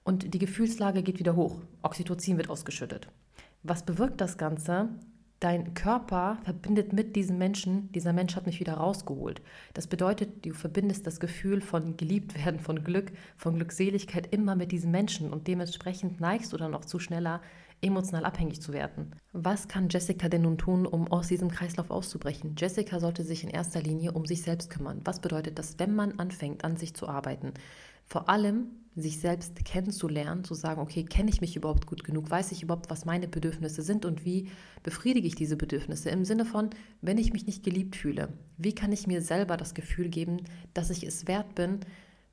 und 0.03 0.35
die 0.35 0.39
Gefühlslage 0.39 1.03
geht 1.03 1.19
wieder 1.19 1.37
hoch. 1.37 1.61
Oxytocin 1.83 2.37
wird 2.37 2.51
ausgeschüttet. 2.51 3.09
Was 3.63 3.85
bewirkt 3.85 4.21
das 4.21 4.37
Ganze? 4.37 4.89
Dein 5.41 5.75
Körper 5.75 6.39
verbindet 6.43 6.93
mit 6.93 7.17
diesem 7.17 7.37
Menschen, 7.37 7.93
dieser 7.93 8.13
Mensch 8.13 8.35
hat 8.35 8.47
mich 8.47 8.61
wieder 8.61 8.75
rausgeholt. 8.75 9.43
Das 9.75 9.87
bedeutet, 9.87 10.47
du 10.47 10.55
verbindest 10.55 11.07
das 11.07 11.21
Gefühl 11.21 11.61
von 11.61 11.97
geliebt 11.97 12.35
werden, 12.45 12.61
von 12.61 12.83
Glück, 12.83 13.13
von 13.37 13.57
Glückseligkeit 13.57 14.33
immer 14.33 14.57
mit 14.57 14.73
diesem 14.73 14.91
Menschen 14.91 15.33
und 15.33 15.47
dementsprechend 15.47 16.21
neigst 16.21 16.53
du 16.53 16.57
dann 16.57 16.75
auch 16.75 16.85
zu 16.85 16.99
schneller 16.99 17.43
emotional 17.83 18.25
abhängig 18.25 18.63
zu 18.63 18.73
werden. 18.73 19.15
Was 19.33 19.69
kann 19.69 19.89
Jessica 19.91 20.29
denn 20.29 20.43
nun 20.43 20.57
tun, 20.57 20.87
um 20.87 21.09
aus 21.09 21.29
diesem 21.29 21.51
Kreislauf 21.51 21.91
auszubrechen? 21.91 22.55
Jessica 22.57 22.99
sollte 22.99 23.23
sich 23.23 23.45
in 23.45 23.51
erster 23.51 23.83
Linie 23.83 24.13
um 24.13 24.25
sich 24.25 24.43
selbst 24.43 24.71
kümmern. 24.71 25.03
Was 25.05 25.21
bedeutet 25.21 25.59
das, 25.59 25.79
wenn 25.79 25.95
man 25.95 26.19
anfängt, 26.19 26.65
an 26.65 26.77
sich 26.77 26.95
zu 26.95 27.09
arbeiten? 27.09 27.53
Vor 28.07 28.29
allem 28.29 28.69
sich 28.97 29.19
selbst 29.19 29.65
kennenzulernen, 29.65 30.45
zu 30.45 30.55
sagen, 30.55 30.81
okay, 30.81 31.05
kenne 31.05 31.31
ich 31.31 31.41
mich 31.41 31.57
überhaupt 31.57 31.87
gut 31.87 32.05
genug? 32.05 32.31
Weiß 32.31 32.53
ich 32.53 32.63
überhaupt, 32.63 32.91
was 32.91 33.05
meine 33.05 33.27
Bedürfnisse 33.27 33.83
sind 33.83 34.05
und 34.05 34.25
wie 34.25 34.49
befriedige 34.83 35.27
ich 35.27 35.35
diese 35.35 35.57
Bedürfnisse? 35.57 36.11
Im 36.11 36.25
Sinne 36.25 36.45
von, 36.45 36.71
wenn 37.01 37.19
ich 37.19 37.33
mich 37.33 37.47
nicht 37.47 37.65
geliebt 37.65 37.97
fühle, 37.97 38.29
wie 38.57 38.75
kann 38.75 38.93
ich 38.93 39.07
mir 39.07 39.21
selber 39.21 39.57
das 39.57 39.75
Gefühl 39.75 40.09
geben, 40.09 40.43
dass 40.75 40.91
ich 40.91 41.05
es 41.05 41.27
wert 41.27 41.55
bin, 41.55 41.81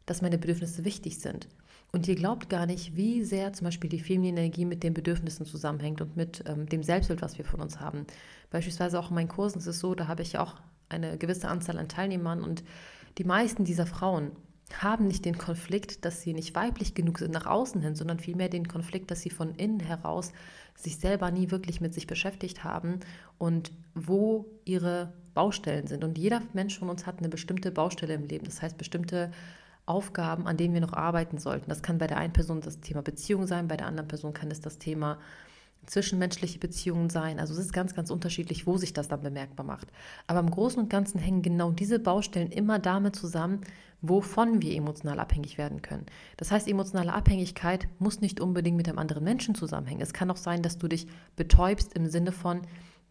dass 0.06 0.22
meine 0.22 0.38
Bedürfnisse 0.38 0.86
wichtig 0.86 1.20
sind? 1.20 1.48
Und 1.92 2.08
ihr 2.08 2.16
glaubt 2.16 2.50
gar 2.50 2.66
nicht, 2.66 2.96
wie 2.96 3.24
sehr 3.24 3.52
zum 3.54 3.66
Beispiel 3.66 3.90
die 3.90 4.00
feminine 4.00 4.40
Energie 4.40 4.66
mit 4.66 4.84
den 4.84 4.94
Bedürfnissen 4.94 5.46
zusammenhängt 5.46 6.00
und 6.00 6.16
mit 6.16 6.44
ähm, 6.48 6.68
dem 6.68 6.84
Selbstbild, 6.84 7.22
was 7.22 7.38
wir 7.38 7.44
von 7.44 7.60
uns 7.60 7.80
haben. 7.80 8.06
Beispielsweise 8.50 8.98
auch 9.00 9.10
in 9.10 9.16
meinen 9.16 9.28
Kursen 9.28 9.58
ist 9.58 9.68
es 9.68 9.80
so, 9.80 9.94
da 9.94 10.08
habe 10.08 10.22
ich 10.22 10.38
auch 10.38 10.56
eine 10.90 11.18
gewisse 11.18 11.50
Anzahl 11.50 11.78
an 11.78 11.90
Teilnehmern 11.90 12.44
und 12.44 12.64
die 13.18 13.24
meisten 13.24 13.66
dieser 13.66 13.86
Frauen 13.86 14.32
haben 14.78 15.08
nicht 15.08 15.26
den 15.26 15.38
Konflikt, 15.38 16.06
dass 16.06 16.22
sie 16.22 16.34
nicht 16.34 16.56
weiblich 16.56 16.94
genug 16.94 17.20
sind 17.20 17.32
nach 17.32 17.46
außen 17.46 17.82
hin, 17.82 17.96
sondern 17.96 18.20
vielmehr 18.20 18.50
den 18.50 18.68
Konflikt, 18.68 19.12
dass 19.12 19.22
sie 19.22 19.30
von 19.30 19.56
innen 19.56 19.80
heraus 19.80 20.32
sich 20.76 20.98
selber 20.98 21.32
nie 21.32 21.52
wirklich 21.52 21.82
mit 21.82 21.94
sich 21.94 22.08
beschäftigt 22.08 22.64
haben 22.64 23.00
und 23.38 23.72
wo 23.94 24.46
ihre 24.66 25.14
Baustellen 25.34 25.88
sind. 25.88 26.04
Und 26.04 26.18
jeder 26.18 26.42
Mensch 26.54 26.78
von 26.80 26.90
uns 26.90 27.06
hat 27.06 27.20
eine 27.20 27.30
bestimmte 27.30 27.72
Baustelle 27.72 28.14
im 28.14 28.26
Leben, 28.26 28.46
das 28.46 28.62
heißt 28.62 28.78
bestimmte 28.78 29.32
Aufgaben, 29.86 30.48
an 30.48 30.58
denen 30.58 30.74
wir 30.74 30.82
noch 30.82 30.94
arbeiten 30.94 31.38
sollten. 31.38 31.70
Das 31.70 31.82
kann 31.82 31.98
bei 31.98 32.08
der 32.08 32.18
einen 32.18 32.34
Person 32.34 32.62
das 32.62 32.80
Thema 32.80 33.02
Beziehung 33.02 33.48
sein, 33.48 33.68
bei 33.68 33.78
der 33.78 33.88
anderen 33.88 34.08
Person 34.08 34.34
kann 34.34 34.52
es 34.52 34.62
das 34.62 34.78
Thema 34.78 35.20
zwischenmenschliche 35.86 36.60
Beziehungen 36.60 37.10
sein. 37.10 37.40
Also 37.40 37.54
es 37.54 37.60
ist 37.60 37.74
ganz, 37.74 37.94
ganz 37.96 38.12
unterschiedlich, 38.12 38.68
wo 38.68 38.78
sich 38.78 38.94
das 38.94 39.08
dann 39.08 39.22
bemerkbar 39.22 39.66
macht. 39.66 39.88
Aber 40.28 40.40
im 40.40 40.52
Großen 40.52 40.82
und 40.82 40.90
Ganzen 40.90 41.20
hängen 41.20 41.42
genau 41.42 41.72
diese 41.72 42.00
Baustellen 42.00 42.52
immer 42.52 42.80
damit 42.80 43.16
zusammen, 43.16 43.62
wovon 44.02 44.62
wir 44.62 44.76
emotional 44.76 45.20
abhängig 45.20 45.58
werden 45.58 45.82
können. 45.82 46.06
Das 46.38 46.52
heißt, 46.52 46.68
emotionale 46.68 47.14
Abhängigkeit 47.14 47.88
muss 48.00 48.22
nicht 48.22 48.40
unbedingt 48.40 48.78
mit 48.78 48.90
einem 48.90 48.98
anderen 48.98 49.24
Menschen 49.24 49.56
zusammenhängen. 49.56 50.02
Es 50.02 50.14
kann 50.14 50.32
auch 50.32 50.38
sein, 50.38 50.62
dass 50.62 50.78
du 50.78 50.88
dich 50.88 51.08
betäubst 51.36 51.94
im 51.94 52.08
Sinne 52.08 52.32
von, 52.32 52.62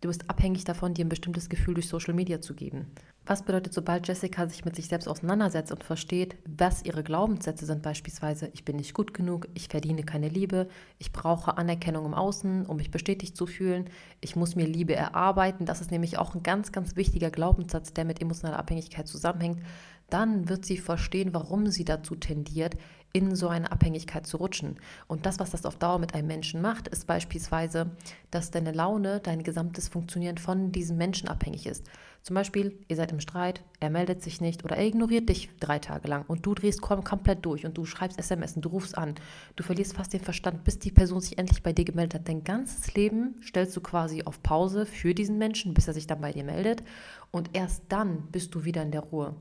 Du 0.01 0.09
bist 0.09 0.31
abhängig 0.31 0.65
davon, 0.65 0.95
dir 0.95 1.05
ein 1.05 1.11
bestimmtes 1.11 1.51
Gefühl 1.51 1.75
durch 1.75 1.89
Social 1.89 2.15
Media 2.15 2.41
zu 2.41 2.55
geben. 2.55 2.87
Was 3.27 3.45
bedeutet, 3.45 3.75
sobald 3.75 4.09
Jessica 4.09 4.49
sich 4.49 4.65
mit 4.65 4.75
sich 4.75 4.89
selbst 4.89 5.07
auseinandersetzt 5.07 5.71
und 5.73 5.85
versteht, 5.85 6.37
was 6.47 6.83
ihre 6.83 7.03
Glaubenssätze 7.03 7.67
sind, 7.67 7.83
beispielsweise, 7.83 8.51
ich 8.55 8.65
bin 8.65 8.77
nicht 8.77 8.95
gut 8.95 9.13
genug, 9.13 9.47
ich 9.53 9.69
verdiene 9.69 10.03
keine 10.03 10.29
Liebe, 10.29 10.69
ich 10.99 11.13
brauche 11.13 11.59
Anerkennung 11.59 12.07
im 12.07 12.15
Außen, 12.15 12.65
um 12.65 12.79
mich 12.79 12.91
bestätigt 12.91 13.37
zu 13.37 13.47
fühlen, 13.47 13.91
ich 14.23 14.37
muss 14.37 14.57
mir 14.57 14.67
Liebe 14.67 14.97
erarbeiten, 14.97 15.67
das 15.67 15.83
ist 15.83 15.91
nämlich 15.91 16.17
auch 16.17 16.35
ein 16.35 16.43
ganz, 16.43 16.73
ganz 16.73 16.97
wichtiger 16.97 17.31
Glaubenssatz, 17.31 17.93
der 17.93 18.07
mit 18.07 18.23
emotionaler 18.23 18.59
Abhängigkeit 18.59 19.07
zusammenhängt, 19.07 19.61
dann 20.09 20.49
wird 20.49 20.65
sie 20.65 20.79
verstehen, 20.79 21.35
warum 21.35 21.69
sie 21.69 21.85
dazu 21.85 22.17
tendiert, 22.17 22.77
in 23.13 23.35
so 23.35 23.49
eine 23.49 23.73
Abhängigkeit 23.73 24.27
zu 24.27 24.37
rutschen. 24.37 24.77
Und 25.09 25.27
das, 25.27 25.39
was 25.39 25.51
das 25.51 25.67
auf 25.67 25.77
Dauer 25.77 25.99
mit 25.99 26.15
einem 26.15 26.29
Menschen 26.29 26.61
macht, 26.61 26.89
ist 26.89 27.07
beispielsweise, 27.07 27.91
dass 28.31 28.51
deine 28.51 28.73
Laune, 28.73 29.21
dein 29.21 29.43
gesamtes 29.43 29.89
Funktionieren 29.89 30.39
von 30.39 30.73
diesem 30.73 30.97
Menschen 30.97 31.29
abhängig 31.29 31.67
ist. 31.67 31.87
Zum 32.23 32.35
Beispiel, 32.35 32.79
ihr 32.89 32.97
seid 32.97 33.13
im 33.13 33.21
Streit, 33.21 33.63
er 33.81 33.89
meldet 33.89 34.23
sich 34.23 34.41
nicht 34.41 34.65
oder 34.65 34.77
er 34.77 34.87
ignoriert 34.87 35.29
dich 35.29 35.49
drei 35.59 35.79
Tage 35.79 36.07
lang 36.07 36.25
und 36.29 36.45
du 36.45 36.55
drehst 36.55 36.83
kom 36.83 37.03
komplett 37.03 37.45
durch 37.47 37.65
und 37.65 37.79
du 37.79 37.87
schreibst 37.87 38.19
SMS 38.19 38.57
und 38.57 38.65
du 38.65 38.69
rufst 38.69 38.97
an. 38.97 39.15
Du 39.57 39.63
verlierst 39.63 39.95
fast 39.95 40.13
den 40.13 40.21
Verstand, 40.21 40.63
bis 40.65 40.79
die 40.79 40.93
Person 40.93 41.21
sich 41.21 41.39
endlich 41.39 41.63
bei 41.63 41.73
dir 41.73 41.85
gemeldet 41.85 42.21
hat. 42.21 42.29
Dein 42.29 42.45
ganzes 42.45 42.95
Leben 42.95 43.41
stellst 43.43 43.75
du 43.75 43.81
quasi 43.81 44.23
auf 44.25 44.43
Pause 44.43 44.85
für 44.85 45.15
diesen 45.15 45.39
Menschen, 45.39 45.73
bis 45.73 45.89
er 45.89 45.95
sich 45.95 46.07
dann 46.07 46.21
bei 46.21 46.33
dir 46.33 46.45
meldet 46.45 46.83
und 47.31 47.51
erst 47.55 47.85
dann 47.89 48.29
bist 48.31 48.55
du 48.55 48.65
wieder 48.65 48.83
in 48.83 48.91
der 48.91 49.01
Ruhe. 49.01 49.35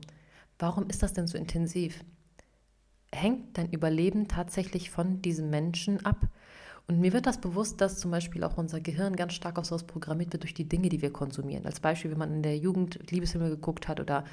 Warum 0.58 0.88
ist 0.88 1.02
das 1.02 1.12
denn 1.12 1.26
so 1.26 1.36
intensiv? 1.36 2.02
Hängt 3.12 3.58
dein 3.58 3.70
Überleben 3.70 4.28
tatsächlich 4.28 4.90
von 4.90 5.22
diesem 5.22 5.50
Menschen 5.50 6.04
ab. 6.04 6.28
Und 6.86 7.00
mir 7.00 7.12
wird 7.12 7.26
das 7.26 7.40
bewusst, 7.40 7.80
dass 7.80 7.98
zum 7.98 8.10
Beispiel 8.10 8.42
auch 8.42 8.56
unser 8.56 8.80
Gehirn 8.80 9.14
ganz 9.14 9.34
stark 9.34 9.58
auf 9.58 9.64
sowas 9.64 9.84
programmiert 9.84 10.32
wird 10.32 10.42
durch 10.42 10.54
die 10.54 10.68
Dinge, 10.68 10.88
die 10.88 11.02
wir 11.02 11.12
konsumieren. 11.12 11.66
Als 11.66 11.80
Beispiel, 11.80 12.10
wenn 12.10 12.18
man 12.18 12.34
in 12.34 12.42
der 12.42 12.56
Jugend 12.56 12.98
Liebesfilme 13.10 13.48
geguckt 13.48 13.86
hat 13.86 14.00
oder 14.00 14.24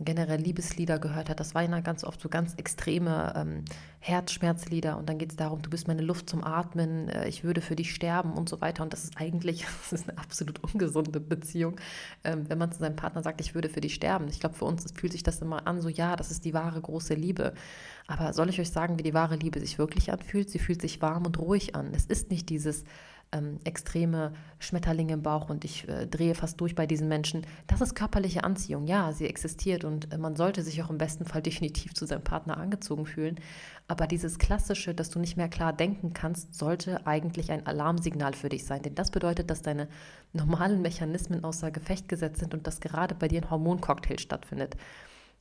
generell 0.00 0.40
Liebeslieder 0.40 0.98
gehört 0.98 1.28
hat. 1.28 1.40
Das 1.40 1.54
waren 1.54 1.70
ja 1.70 1.80
ganz 1.80 2.04
oft 2.04 2.20
so 2.20 2.28
ganz 2.28 2.54
extreme 2.54 3.32
ähm, 3.36 3.64
Herzschmerzlieder 4.00 4.98
und 4.98 5.08
dann 5.08 5.18
geht 5.18 5.30
es 5.30 5.36
darum, 5.36 5.62
du 5.62 5.70
bist 5.70 5.86
meine 5.86 6.02
Luft 6.02 6.28
zum 6.28 6.42
Atmen, 6.42 7.08
äh, 7.08 7.28
ich 7.28 7.44
würde 7.44 7.60
für 7.60 7.76
dich 7.76 7.94
sterben 7.94 8.32
und 8.32 8.48
so 8.48 8.60
weiter. 8.60 8.82
Und 8.82 8.92
das 8.92 9.04
ist 9.04 9.16
eigentlich, 9.16 9.64
das 9.90 10.00
ist 10.00 10.08
eine 10.08 10.18
absolut 10.18 10.62
ungesunde 10.62 11.20
Beziehung, 11.20 11.76
ähm, 12.24 12.48
wenn 12.48 12.58
man 12.58 12.72
zu 12.72 12.80
seinem 12.80 12.96
Partner 12.96 13.22
sagt, 13.22 13.40
ich 13.40 13.54
würde 13.54 13.68
für 13.68 13.80
dich 13.80 13.94
sterben. 13.94 14.28
Ich 14.28 14.40
glaube, 14.40 14.56
für 14.56 14.64
uns 14.64 14.90
fühlt 14.92 15.12
sich 15.12 15.22
das 15.22 15.40
immer 15.40 15.66
an, 15.66 15.80
so 15.80 15.88
ja, 15.88 16.16
das 16.16 16.30
ist 16.30 16.44
die 16.44 16.54
wahre 16.54 16.80
große 16.80 17.14
Liebe. 17.14 17.54
Aber 18.06 18.32
soll 18.32 18.48
ich 18.48 18.60
euch 18.60 18.70
sagen, 18.70 18.98
wie 18.98 19.04
die 19.04 19.14
wahre 19.14 19.36
Liebe 19.36 19.60
sich 19.60 19.78
wirklich 19.78 20.12
anfühlt? 20.12 20.50
Sie 20.50 20.58
fühlt 20.58 20.82
sich 20.82 21.00
warm 21.00 21.26
und 21.26 21.38
ruhig 21.38 21.74
an. 21.76 21.92
Es 21.94 22.06
ist 22.06 22.30
nicht 22.30 22.48
dieses 22.48 22.84
ähm, 23.32 23.58
extreme 23.64 24.32
Schmetterlinge 24.58 25.14
im 25.14 25.22
Bauch 25.22 25.50
und 25.50 25.64
ich 25.64 25.88
äh, 25.88 26.06
drehe 26.06 26.34
fast 26.34 26.60
durch 26.60 26.74
bei 26.74 26.86
diesen 26.86 27.08
Menschen. 27.08 27.46
Das 27.66 27.80
ist 27.80 27.94
körperliche 27.94 28.44
Anziehung. 28.44 28.86
Ja, 28.86 29.12
sie 29.12 29.26
existiert 29.26 29.84
und 29.84 30.12
äh, 30.12 30.18
man 30.18 30.36
sollte 30.36 30.62
sich 30.62 30.82
auch 30.82 30.90
im 30.90 30.98
besten 30.98 31.24
Fall 31.24 31.42
definitiv 31.42 31.94
zu 31.94 32.06
seinem 32.06 32.22
Partner 32.22 32.56
angezogen 32.58 33.06
fühlen. 33.06 33.40
Aber 33.88 34.06
dieses 34.06 34.38
klassische, 34.38 34.94
dass 34.94 35.10
du 35.10 35.18
nicht 35.18 35.36
mehr 35.36 35.48
klar 35.48 35.72
denken 35.72 36.12
kannst, 36.12 36.54
sollte 36.54 37.06
eigentlich 37.06 37.50
ein 37.50 37.66
Alarmsignal 37.66 38.34
für 38.34 38.48
dich 38.48 38.64
sein. 38.64 38.82
Denn 38.82 38.94
das 38.94 39.10
bedeutet, 39.10 39.50
dass 39.50 39.62
deine 39.62 39.88
normalen 40.32 40.82
Mechanismen 40.82 41.44
außer 41.44 41.70
Gefecht 41.70 42.08
gesetzt 42.08 42.40
sind 42.40 42.54
und 42.54 42.66
dass 42.66 42.80
gerade 42.80 43.14
bei 43.14 43.28
dir 43.28 43.42
ein 43.42 43.50
Hormoncocktail 43.50 44.18
stattfindet. 44.18 44.76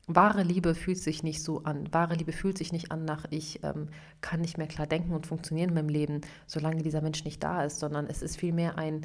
Wahre 0.07 0.43
Liebe 0.43 0.75
fühlt 0.75 0.97
sich 0.97 1.23
nicht 1.23 1.43
so 1.43 1.63
an. 1.63 1.91
Wahre 1.93 2.15
Liebe 2.15 2.31
fühlt 2.31 2.57
sich 2.57 2.71
nicht 2.71 2.91
an 2.91 3.05
nach, 3.05 3.25
ich 3.29 3.63
ähm, 3.63 3.89
kann 4.21 4.41
nicht 4.41 4.57
mehr 4.57 4.67
klar 4.67 4.87
denken 4.87 5.13
und 5.13 5.27
funktionieren 5.27 5.69
in 5.69 5.75
meinem 5.75 5.89
Leben, 5.89 6.21
solange 6.47 6.81
dieser 6.81 7.01
Mensch 7.01 7.23
nicht 7.23 7.43
da 7.43 7.63
ist, 7.63 7.79
sondern 7.79 8.07
es 8.07 8.21
ist 8.21 8.37
vielmehr 8.37 8.77
ein, 8.77 9.01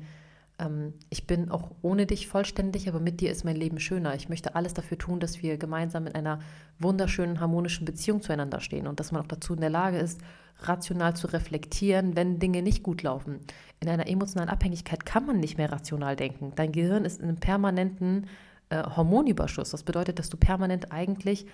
ähm, 0.59 0.95
ich 1.11 1.26
bin 1.26 1.50
auch 1.50 1.71
ohne 1.83 2.07
dich 2.07 2.29
vollständig, 2.29 2.88
aber 2.88 3.00
mit 3.00 3.21
dir 3.21 3.31
ist 3.31 3.45
mein 3.45 3.57
Leben 3.57 3.79
schöner. 3.79 4.15
Ich 4.15 4.29
möchte 4.29 4.55
alles 4.55 4.75
dafür 4.75 4.99
tun, 4.99 5.21
dass 5.21 5.43
wir 5.43 5.59
gemeinsam 5.59 6.07
in 6.07 6.15
einer 6.15 6.41
wunderschönen, 6.79 7.41
harmonischen 7.41 7.85
Beziehung 7.85 8.23
zueinander 8.23 8.61
stehen 8.61 8.87
und 8.87 8.99
dass 8.99 9.12
man 9.12 9.23
auch 9.23 9.29
dazu 9.29 9.55
in 9.55 9.61
der 9.61 9.71
Lage 9.71 9.99
ist, 9.99 10.21
rational 10.61 11.15
zu 11.15 11.26
reflektieren, 11.26 12.17
wenn 12.17 12.38
Dinge 12.38 12.62
nicht 12.62 12.83
gut 12.83 13.03
laufen. 13.03 13.41
In 13.81 13.88
einer 13.91 14.09
emotionalen 14.09 14.49
Abhängigkeit 14.49 15.05
kann 15.05 15.26
man 15.26 15.38
nicht 15.38 15.59
mehr 15.59 15.71
rational 15.71 16.17
denken. 16.17 16.53
Dein 16.57 16.73
Gehirn 16.73 17.05
ist 17.05 17.21
in 17.21 17.29
einem 17.29 17.37
permanenten 17.37 18.26
äh, 18.70 18.82
Hormonüberschuss. 18.82 19.70
Das 19.70 19.82
bedeutet, 19.82 20.18
dass 20.18 20.28
du 20.28 20.37
permanent 20.37 20.92
eigentlich 20.92 21.46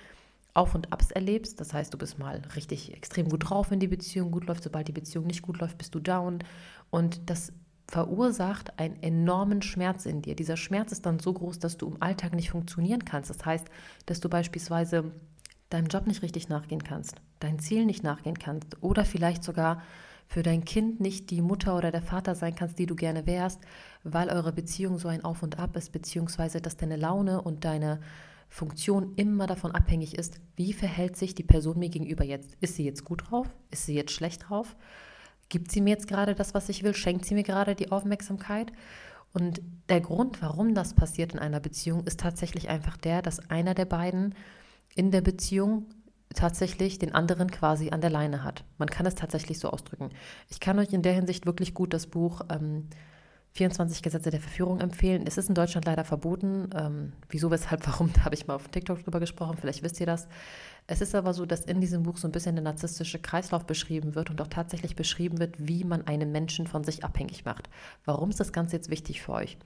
Auf 0.54 0.75
und 0.75 0.92
Abs 0.92 1.11
erlebst. 1.11 1.61
Das 1.61 1.73
heißt, 1.73 1.92
du 1.92 1.99
bist 1.99 2.19
mal 2.19 2.42
richtig 2.57 2.95
extrem 2.95 3.28
gut 3.28 3.50
drauf, 3.50 3.71
wenn 3.71 3.81
die 3.81 3.88
Beziehung 3.88 4.31
gut 4.31 4.47
läuft. 4.47 4.62
Sobald 4.62 4.88
die 4.88 4.92
Beziehung 4.92 5.26
nicht 5.26 5.42
gut 5.42 5.59
läuft, 5.59 5.78
bist 5.78 5.95
du 5.95 6.00
down. 6.00 6.40
Und 6.90 7.31
das 7.31 7.52
verursacht 7.88 8.78
einen 8.78 9.02
enormen 9.02 9.61
Schmerz 9.61 10.07
in 10.07 10.23
dir. 10.23 10.35
Dieser 10.35 10.57
Schmerz 10.57 10.92
ist 10.92 11.04
dann 11.04 11.19
so 11.19 11.33
groß, 11.33 11.59
dass 11.59 11.76
du 11.76 11.88
im 11.88 12.00
Alltag 12.00 12.35
nicht 12.35 12.50
funktionieren 12.50 13.04
kannst. 13.04 13.28
Das 13.28 13.45
heißt, 13.45 13.66
dass 14.07 14.21
du 14.21 14.28
beispielsweise 14.28 15.12
deinem 15.69 15.88
Job 15.88 16.07
nicht 16.07 16.23
richtig 16.23 16.49
nachgehen 16.49 16.85
kannst, 16.85 17.16
dein 17.40 17.59
Ziel 17.59 17.85
nicht 17.85 18.02
nachgehen 18.02 18.38
kannst 18.38 18.83
oder 18.83 19.04
vielleicht 19.04 19.42
sogar 19.42 19.83
für 20.33 20.43
dein 20.43 20.65
Kind 20.65 20.99
nicht 20.99 21.29
die 21.29 21.43
Mutter 21.43 21.77
oder 21.77 21.91
der 21.91 22.01
Vater 22.01 22.35
sein 22.35 22.55
kannst, 22.55 22.79
die 22.79 22.87
du 22.87 22.95
gerne 22.95 23.27
wärst, 23.27 23.61
weil 24.03 24.31
eure 24.31 24.51
Beziehung 24.51 24.97
so 24.97 25.09
ein 25.09 25.23
Auf 25.23 25.43
und 25.43 25.59
Ab 25.59 25.77
ist, 25.77 25.93
beziehungsweise 25.93 26.62
dass 26.62 26.79
deine 26.79 26.97
Laune 26.97 27.43
und 27.43 27.67
deine 27.67 28.01
Funktion 28.49 29.12
immer 29.17 29.47
davon 29.47 29.73
abhängig 29.73 30.17
ist, 30.17 30.41
wie 30.57 30.73
verhält 30.73 31.19
sich 31.19 31.35
die 31.35 31.43
Person 31.43 31.79
mir 31.79 31.91
gegenüber 31.91 32.25
jetzt. 32.25 32.57
Ist 32.62 32.77
sie 32.77 32.85
jetzt 32.85 33.05
gut 33.05 33.31
drauf? 33.31 33.47
Ist 33.71 33.85
sie 33.85 33.95
jetzt 33.95 34.12
schlecht 34.12 34.49
drauf? 34.49 34.75
Gibt 35.51 35.71
sie 35.71 35.83
mir 35.83 35.91
jetzt 35.91 36.09
gerade 36.09 36.35
das, 36.35 36.55
was 36.55 36.71
ich 36.71 36.83
will? 36.83 36.95
Schenkt 36.95 37.27
sie 37.27 37.35
mir 37.35 37.43
gerade 37.43 37.75
die 37.75 37.93
Aufmerksamkeit? 37.93 38.73
Und 39.35 39.61
der 39.91 40.01
Grund, 40.01 40.41
warum 40.41 40.75
das 40.75 40.95
passiert 40.95 41.35
in 41.35 41.41
einer 41.41 41.61
Beziehung, 41.61 42.05
ist 42.05 42.21
tatsächlich 42.21 42.71
einfach 42.71 42.97
der, 42.97 43.21
dass 43.21 43.51
einer 43.51 43.75
der 43.75 43.85
beiden 43.85 44.35
in 44.95 45.11
der 45.11 45.21
Beziehung 45.21 45.91
tatsächlich 46.35 46.99
den 46.99 47.15
anderen 47.15 47.51
quasi 47.51 47.91
an 47.91 48.01
der 48.01 48.11
Leine 48.11 48.45
hat. 48.45 48.65
Man 48.79 48.91
kann 48.91 49.07
es 49.07 49.15
tatsächlich 49.15 49.59
so 49.59 49.71
ausdrücken. 49.71 50.11
Ich 50.51 50.61
kann 50.61 50.79
euch 50.79 50.93
in 50.93 51.03
der 51.03 51.12
Hinsicht 51.12 51.47
wirklich 51.47 51.75
gut 51.75 51.93
das 51.93 52.07
Buch 52.07 52.43
ähm, 52.51 52.89
24 53.55 54.03
Gesetze 54.03 54.31
der 54.31 54.41
Verführung 54.41 54.81
empfehlen. 54.81 55.25
Es 55.27 55.37
ist 55.37 55.49
in 55.49 55.55
Deutschland 55.55 55.85
leider 55.85 56.05
verboten. 56.05 56.71
Ähm, 56.75 57.12
wieso, 57.29 57.51
weshalb, 57.51 57.87
warum, 57.87 58.12
da 58.12 58.25
habe 58.25 58.35
ich 58.35 58.47
mal 58.47 58.55
auf 58.55 58.69
TikTok 58.69 59.05
drüber 59.05 59.21
gesprochen. 59.21 59.57
Vielleicht 59.61 59.83
wisst 59.83 60.01
ihr 60.01 60.07
das. 60.07 60.27
Es 60.87 61.01
ist 61.01 61.15
aber 61.15 61.35
so, 61.35 61.47
dass 61.47 61.65
in 61.65 61.81
diesem 61.81 62.03
Buch 62.03 62.17
so 62.17 62.27
ein 62.27 62.33
bisschen 62.33 62.57
der 62.57 62.65
narzisstische 62.65 63.19
Kreislauf 63.19 63.67
beschrieben 63.67 64.15
wird 64.15 64.31
und 64.31 64.41
auch 64.41 64.49
tatsächlich 64.49 64.97
beschrieben 64.97 65.39
wird, 65.39 65.55
wie 65.59 65.85
man 65.85 66.07
einen 66.07 66.33
Menschen 66.33 66.67
von 66.67 66.83
sich 66.83 67.05
abhängig 67.05 67.45
macht. 67.45 67.69
Warum 68.05 68.31
ist 68.31 68.41
das 68.41 68.53
Ganze 68.53 68.77
jetzt 68.77 68.91
wichtig 68.91 69.23
für 69.23 69.33
euch? 69.33 69.59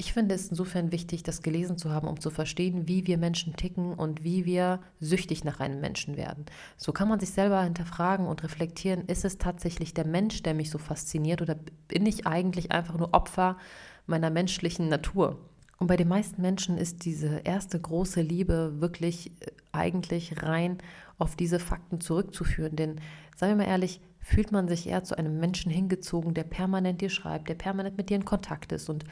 Ich 0.00 0.12
finde 0.12 0.36
es 0.36 0.48
insofern 0.48 0.92
wichtig, 0.92 1.24
das 1.24 1.42
gelesen 1.42 1.76
zu 1.76 1.90
haben, 1.90 2.06
um 2.06 2.20
zu 2.20 2.30
verstehen, 2.30 2.86
wie 2.86 3.08
wir 3.08 3.18
Menschen 3.18 3.56
ticken 3.56 3.94
und 3.94 4.22
wie 4.22 4.44
wir 4.44 4.78
süchtig 5.00 5.42
nach 5.42 5.58
einem 5.58 5.80
Menschen 5.80 6.16
werden. 6.16 6.46
So 6.76 6.92
kann 6.92 7.08
man 7.08 7.18
sich 7.18 7.30
selber 7.30 7.60
hinterfragen 7.64 8.28
und 8.28 8.44
reflektieren, 8.44 9.06
ist 9.06 9.24
es 9.24 9.38
tatsächlich 9.38 9.94
der 9.94 10.06
Mensch, 10.06 10.44
der 10.44 10.54
mich 10.54 10.70
so 10.70 10.78
fasziniert 10.78 11.42
oder 11.42 11.56
bin 11.88 12.06
ich 12.06 12.28
eigentlich 12.28 12.70
einfach 12.70 12.96
nur 12.96 13.12
Opfer 13.12 13.58
meiner 14.06 14.30
menschlichen 14.30 14.88
Natur? 14.88 15.36
Und 15.78 15.88
bei 15.88 15.96
den 15.96 16.08
meisten 16.08 16.42
Menschen 16.42 16.78
ist 16.78 17.04
diese 17.04 17.38
erste 17.38 17.80
große 17.80 18.20
Liebe 18.20 18.80
wirklich 18.80 19.32
äh, 19.40 19.50
eigentlich 19.72 20.42
rein 20.44 20.78
auf 21.18 21.34
diese 21.34 21.58
Fakten 21.58 22.00
zurückzuführen. 22.00 22.76
Denn, 22.76 23.00
seien 23.36 23.50
wir 23.58 23.64
mal 23.64 23.70
ehrlich, 23.70 24.00
fühlt 24.20 24.52
man 24.52 24.68
sich 24.68 24.88
eher 24.88 25.04
zu 25.04 25.16
einem 25.16 25.40
Menschen 25.40 25.70
hingezogen, 25.70 26.34
der 26.34 26.44
permanent 26.44 27.00
dir 27.00 27.10
schreibt, 27.10 27.48
der 27.48 27.54
permanent 27.54 27.96
mit 27.96 28.10
dir 28.10 28.16
in 28.16 28.24
Kontakt 28.24 28.72
ist 28.72 28.88
und 28.90 29.04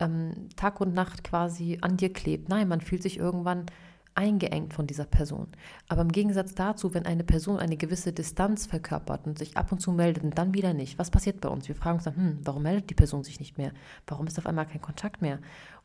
ähm, 0.00 0.48
Tag 0.56 0.80
und 0.80 0.94
Nacht 0.94 1.24
quasi 1.24 1.78
an 1.80 1.96
dir 1.96 2.12
klebt. 2.12 2.48
Nein, 2.48 2.68
man 2.68 2.80
fühlt 2.80 3.02
sich 3.02 3.18
irgendwann 3.18 3.66
eingeengt 4.14 4.74
von 4.74 4.88
dieser 4.88 5.04
Person. 5.04 5.46
Aber 5.86 6.02
im 6.02 6.10
Gegensatz 6.10 6.54
dazu, 6.54 6.92
wenn 6.92 7.06
eine 7.06 7.22
Person 7.22 7.58
eine 7.58 7.76
gewisse 7.76 8.12
Distanz 8.12 8.66
verkörpert 8.66 9.26
und 9.26 9.38
sich 9.38 9.56
ab 9.56 9.70
und 9.70 9.78
zu 9.78 9.92
meldet 9.92 10.24
und 10.24 10.36
dann 10.36 10.54
wieder 10.54 10.74
nicht, 10.74 10.98
was 10.98 11.12
passiert 11.12 11.40
bei 11.40 11.48
uns? 11.48 11.68
Wir 11.68 11.76
fragen 11.76 11.98
uns 11.98 12.04
dann, 12.04 12.16
hm, 12.16 12.38
warum 12.42 12.64
meldet 12.64 12.90
die 12.90 12.94
Person 12.94 13.22
sich 13.22 13.38
nicht 13.38 13.58
mehr? 13.58 13.72
Warum 14.08 14.26
ist 14.26 14.38
auf 14.38 14.46
einmal 14.46 14.66
kein 14.66 14.82
Kontakt 14.82 15.22
mehr? 15.22 15.38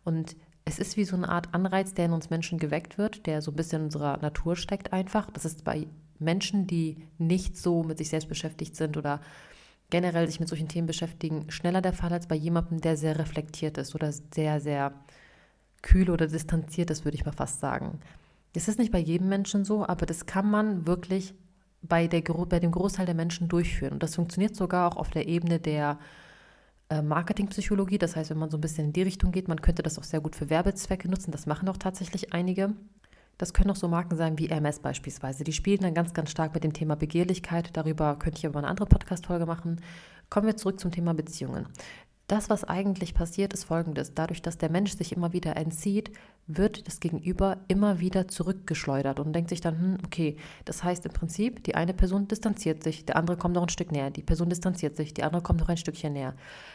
Und 0.04 0.36
es 0.66 0.80
ist 0.80 0.98
wie 0.98 1.06
so 1.06 1.16
eine 1.16 1.30
Art 1.30 1.54
Anreiz, 1.54 1.94
der 1.94 2.06
in 2.06 2.14
uns 2.14 2.32
Menschen 2.32 2.58
geweckt 2.58 2.98
wird, 2.98 3.28
der 3.28 3.42
so 3.44 3.52
ein 3.52 3.56
bisschen 3.56 3.82
in 3.82 3.86
unserer 3.86 4.18
Natur 4.18 4.56
steckt 4.56 4.94
einfach. 4.94 5.30
Das 5.30 5.46
ist 5.46 5.64
bei 5.64 5.88
Menschen, 6.18 6.66
die 6.66 6.98
nicht 7.20 7.56
so 7.56 7.84
mit 7.84 8.00
sich 8.00 8.10
selbst 8.10 8.30
beschäftigt 8.30 8.76
sind 8.76 8.98
oder 8.98 9.22
generell 9.90 10.28
sich 10.28 10.40
mit 10.40 10.50
solchen 10.50 10.68
Themen 10.68 10.88
beschäftigen, 10.88 11.50
schneller 11.52 11.82
der 11.82 11.94
Fall 11.94 12.12
als 12.12 12.28
bei 12.28 12.36
jemandem, 12.36 12.82
der 12.82 12.98
sehr 12.98 13.20
reflektiert 13.20 13.78
ist 13.78 13.94
oder 13.96 14.12
sehr, 14.12 14.60
sehr 14.60 14.94
kühl 15.82 16.10
oder 16.10 16.28
distanziert 16.28 16.90
ist, 16.90 17.06
würde 17.06 17.16
ich 17.16 17.26
mal 17.26 17.32
fast 17.32 17.60
sagen. 17.60 18.00
Das 18.54 18.68
ist 18.68 18.80
nicht 18.80 18.92
bei 18.92 19.00
jedem 19.00 19.30
Menschen 19.30 19.66
so, 19.66 19.86
aber 19.86 20.06
das 20.06 20.26
kann 20.26 20.50
man 20.50 20.88
wirklich 20.88 21.34
bei, 21.82 22.08
der, 22.08 22.22
bei 22.22 22.60
dem 22.60 22.72
Großteil 22.72 23.06
der 23.06 23.16
Menschen 23.16 23.50
durchführen. 23.50 23.94
Und 23.94 24.04
das 24.04 24.16
funktioniert 24.16 24.56
sogar 24.56 24.92
auch 24.92 24.98
auf 24.98 25.10
der 25.10 25.28
Ebene 25.28 25.60
der 25.60 26.00
äh, 26.90 27.02
Marketingpsychologie. 27.02 27.98
Das 27.98 28.16
heißt, 28.16 28.30
wenn 28.30 28.38
man 28.38 28.50
so 28.50 28.58
ein 28.58 28.62
bisschen 28.62 28.88
in 28.88 28.94
die 28.94 29.02
Richtung 29.02 29.32
geht, 29.32 29.48
man 29.48 29.62
könnte 29.62 29.84
das 29.84 30.00
auch 30.00 30.04
sehr 30.04 30.22
gut 30.22 30.36
für 30.36 30.50
Werbezwecke 30.50 31.10
nutzen. 31.10 31.32
Das 31.32 31.46
machen 31.46 31.68
auch 31.68 31.78
tatsächlich 31.78 32.34
einige. 32.34 32.74
Das 33.38 33.54
können 33.54 33.72
auch 33.72 33.76
so 33.76 33.88
Marken 33.88 34.16
sein 34.16 34.38
wie 34.38 34.50
MS 34.50 34.80
beispielsweise. 34.80 35.44
Die 35.44 35.54
spielen 35.54 35.82
dann 35.82 35.94
ganz, 35.94 36.14
ganz 36.14 36.30
stark 36.30 36.54
mit 36.54 36.64
dem 36.64 36.74
Thema 36.74 36.96
Begehrlichkeit. 36.96 37.72
Darüber 37.74 38.18
könnte 38.18 38.40
ich 38.40 38.46
aber 38.46 38.60
eine 38.60 38.68
andere 38.68 38.88
Podcast-Folge 38.88 39.46
machen. 39.46 39.82
Kommen 40.30 40.48
wir 40.48 40.58
zurück 40.58 40.80
zum 40.80 40.92
Thema 40.92 41.14
Beziehungen. 41.14 41.68
Das, 42.28 42.50
was 42.50 42.64
eigentlich 42.64 43.14
passiert, 43.14 43.54
ist 43.54 43.66
folgendes. 43.66 44.14
Dadurch, 44.14 44.42
dass 44.42 44.58
der 44.58 44.72
Mensch 44.72 44.96
sich 44.96 45.12
immer 45.12 45.34
wieder 45.34 45.58
entzieht, 45.58 46.12
wird 46.48 46.88
das 46.88 47.00
Gegenüber 47.00 47.58
immer 47.68 48.00
wieder 48.00 48.28
zurückgeschleudert 48.28 49.20
und 49.20 49.34
denkt 49.34 49.50
sich 49.50 49.62
dann, 49.62 49.80
hm, 49.80 49.98
okay, 50.06 50.38
das 50.66 50.84
heißt 50.84 51.06
im 51.06 51.14
Prinzip, 51.14 51.64
die 51.64 51.76
eine 51.76 51.94
Person 51.94 52.28
distanziert 52.28 52.84
sich, 52.84 53.06
der 53.06 53.16
andere 53.16 53.38
kommt 53.38 53.56
noch 53.56 53.64
ein 53.64 53.70
Stück 53.70 53.92
näher, 53.92 54.10
die 54.10 54.24
Person 54.24 54.50
distanziert 54.50 54.98
sich, 54.98 55.14
die 55.14 55.24
andere 55.24 55.42
kommt 55.42 55.62
noch 55.62 55.70
ein 55.70 55.78
Stückchen 55.78 56.14
näher. 56.14 56.34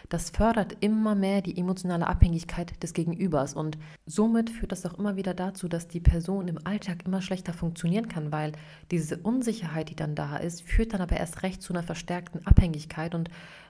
Das 0.08 0.30
fördert 0.30 0.76
immer 0.80 1.14
mehr 1.14 1.42
die 1.42 1.58
emotionale 1.58 2.06
Abhängigkeit 2.06 2.82
des 2.82 2.94
Gegenübers 2.94 3.54
und 3.54 3.76
somit 4.06 4.48
führt 4.48 4.72
das 4.72 4.86
auch 4.86 4.98
immer 4.98 5.16
wieder 5.16 5.34
dazu, 5.34 5.68
dass 5.68 5.88
die 5.88 6.00
Person 6.00 6.48
im 6.48 6.58
Alltag 6.64 7.04
immer 7.04 7.20
schlechter 7.20 7.52
funktionieren 7.52 8.08
kann, 8.08 8.32
weil 8.32 8.52
diese 8.90 9.18
Unsicherheit, 9.18 9.90
die 9.90 9.96
dann 9.96 10.14
da 10.14 10.38
ist, 10.38 10.62
führt 10.62 10.94
dann 10.94 11.02
aber 11.02 11.16
erst 11.16 11.42
recht 11.42 11.60
zu 11.60 11.74
einer 11.74 11.82
verstärkten 11.82 12.46
Abhängigkeit 12.46 13.14
und 13.14 13.28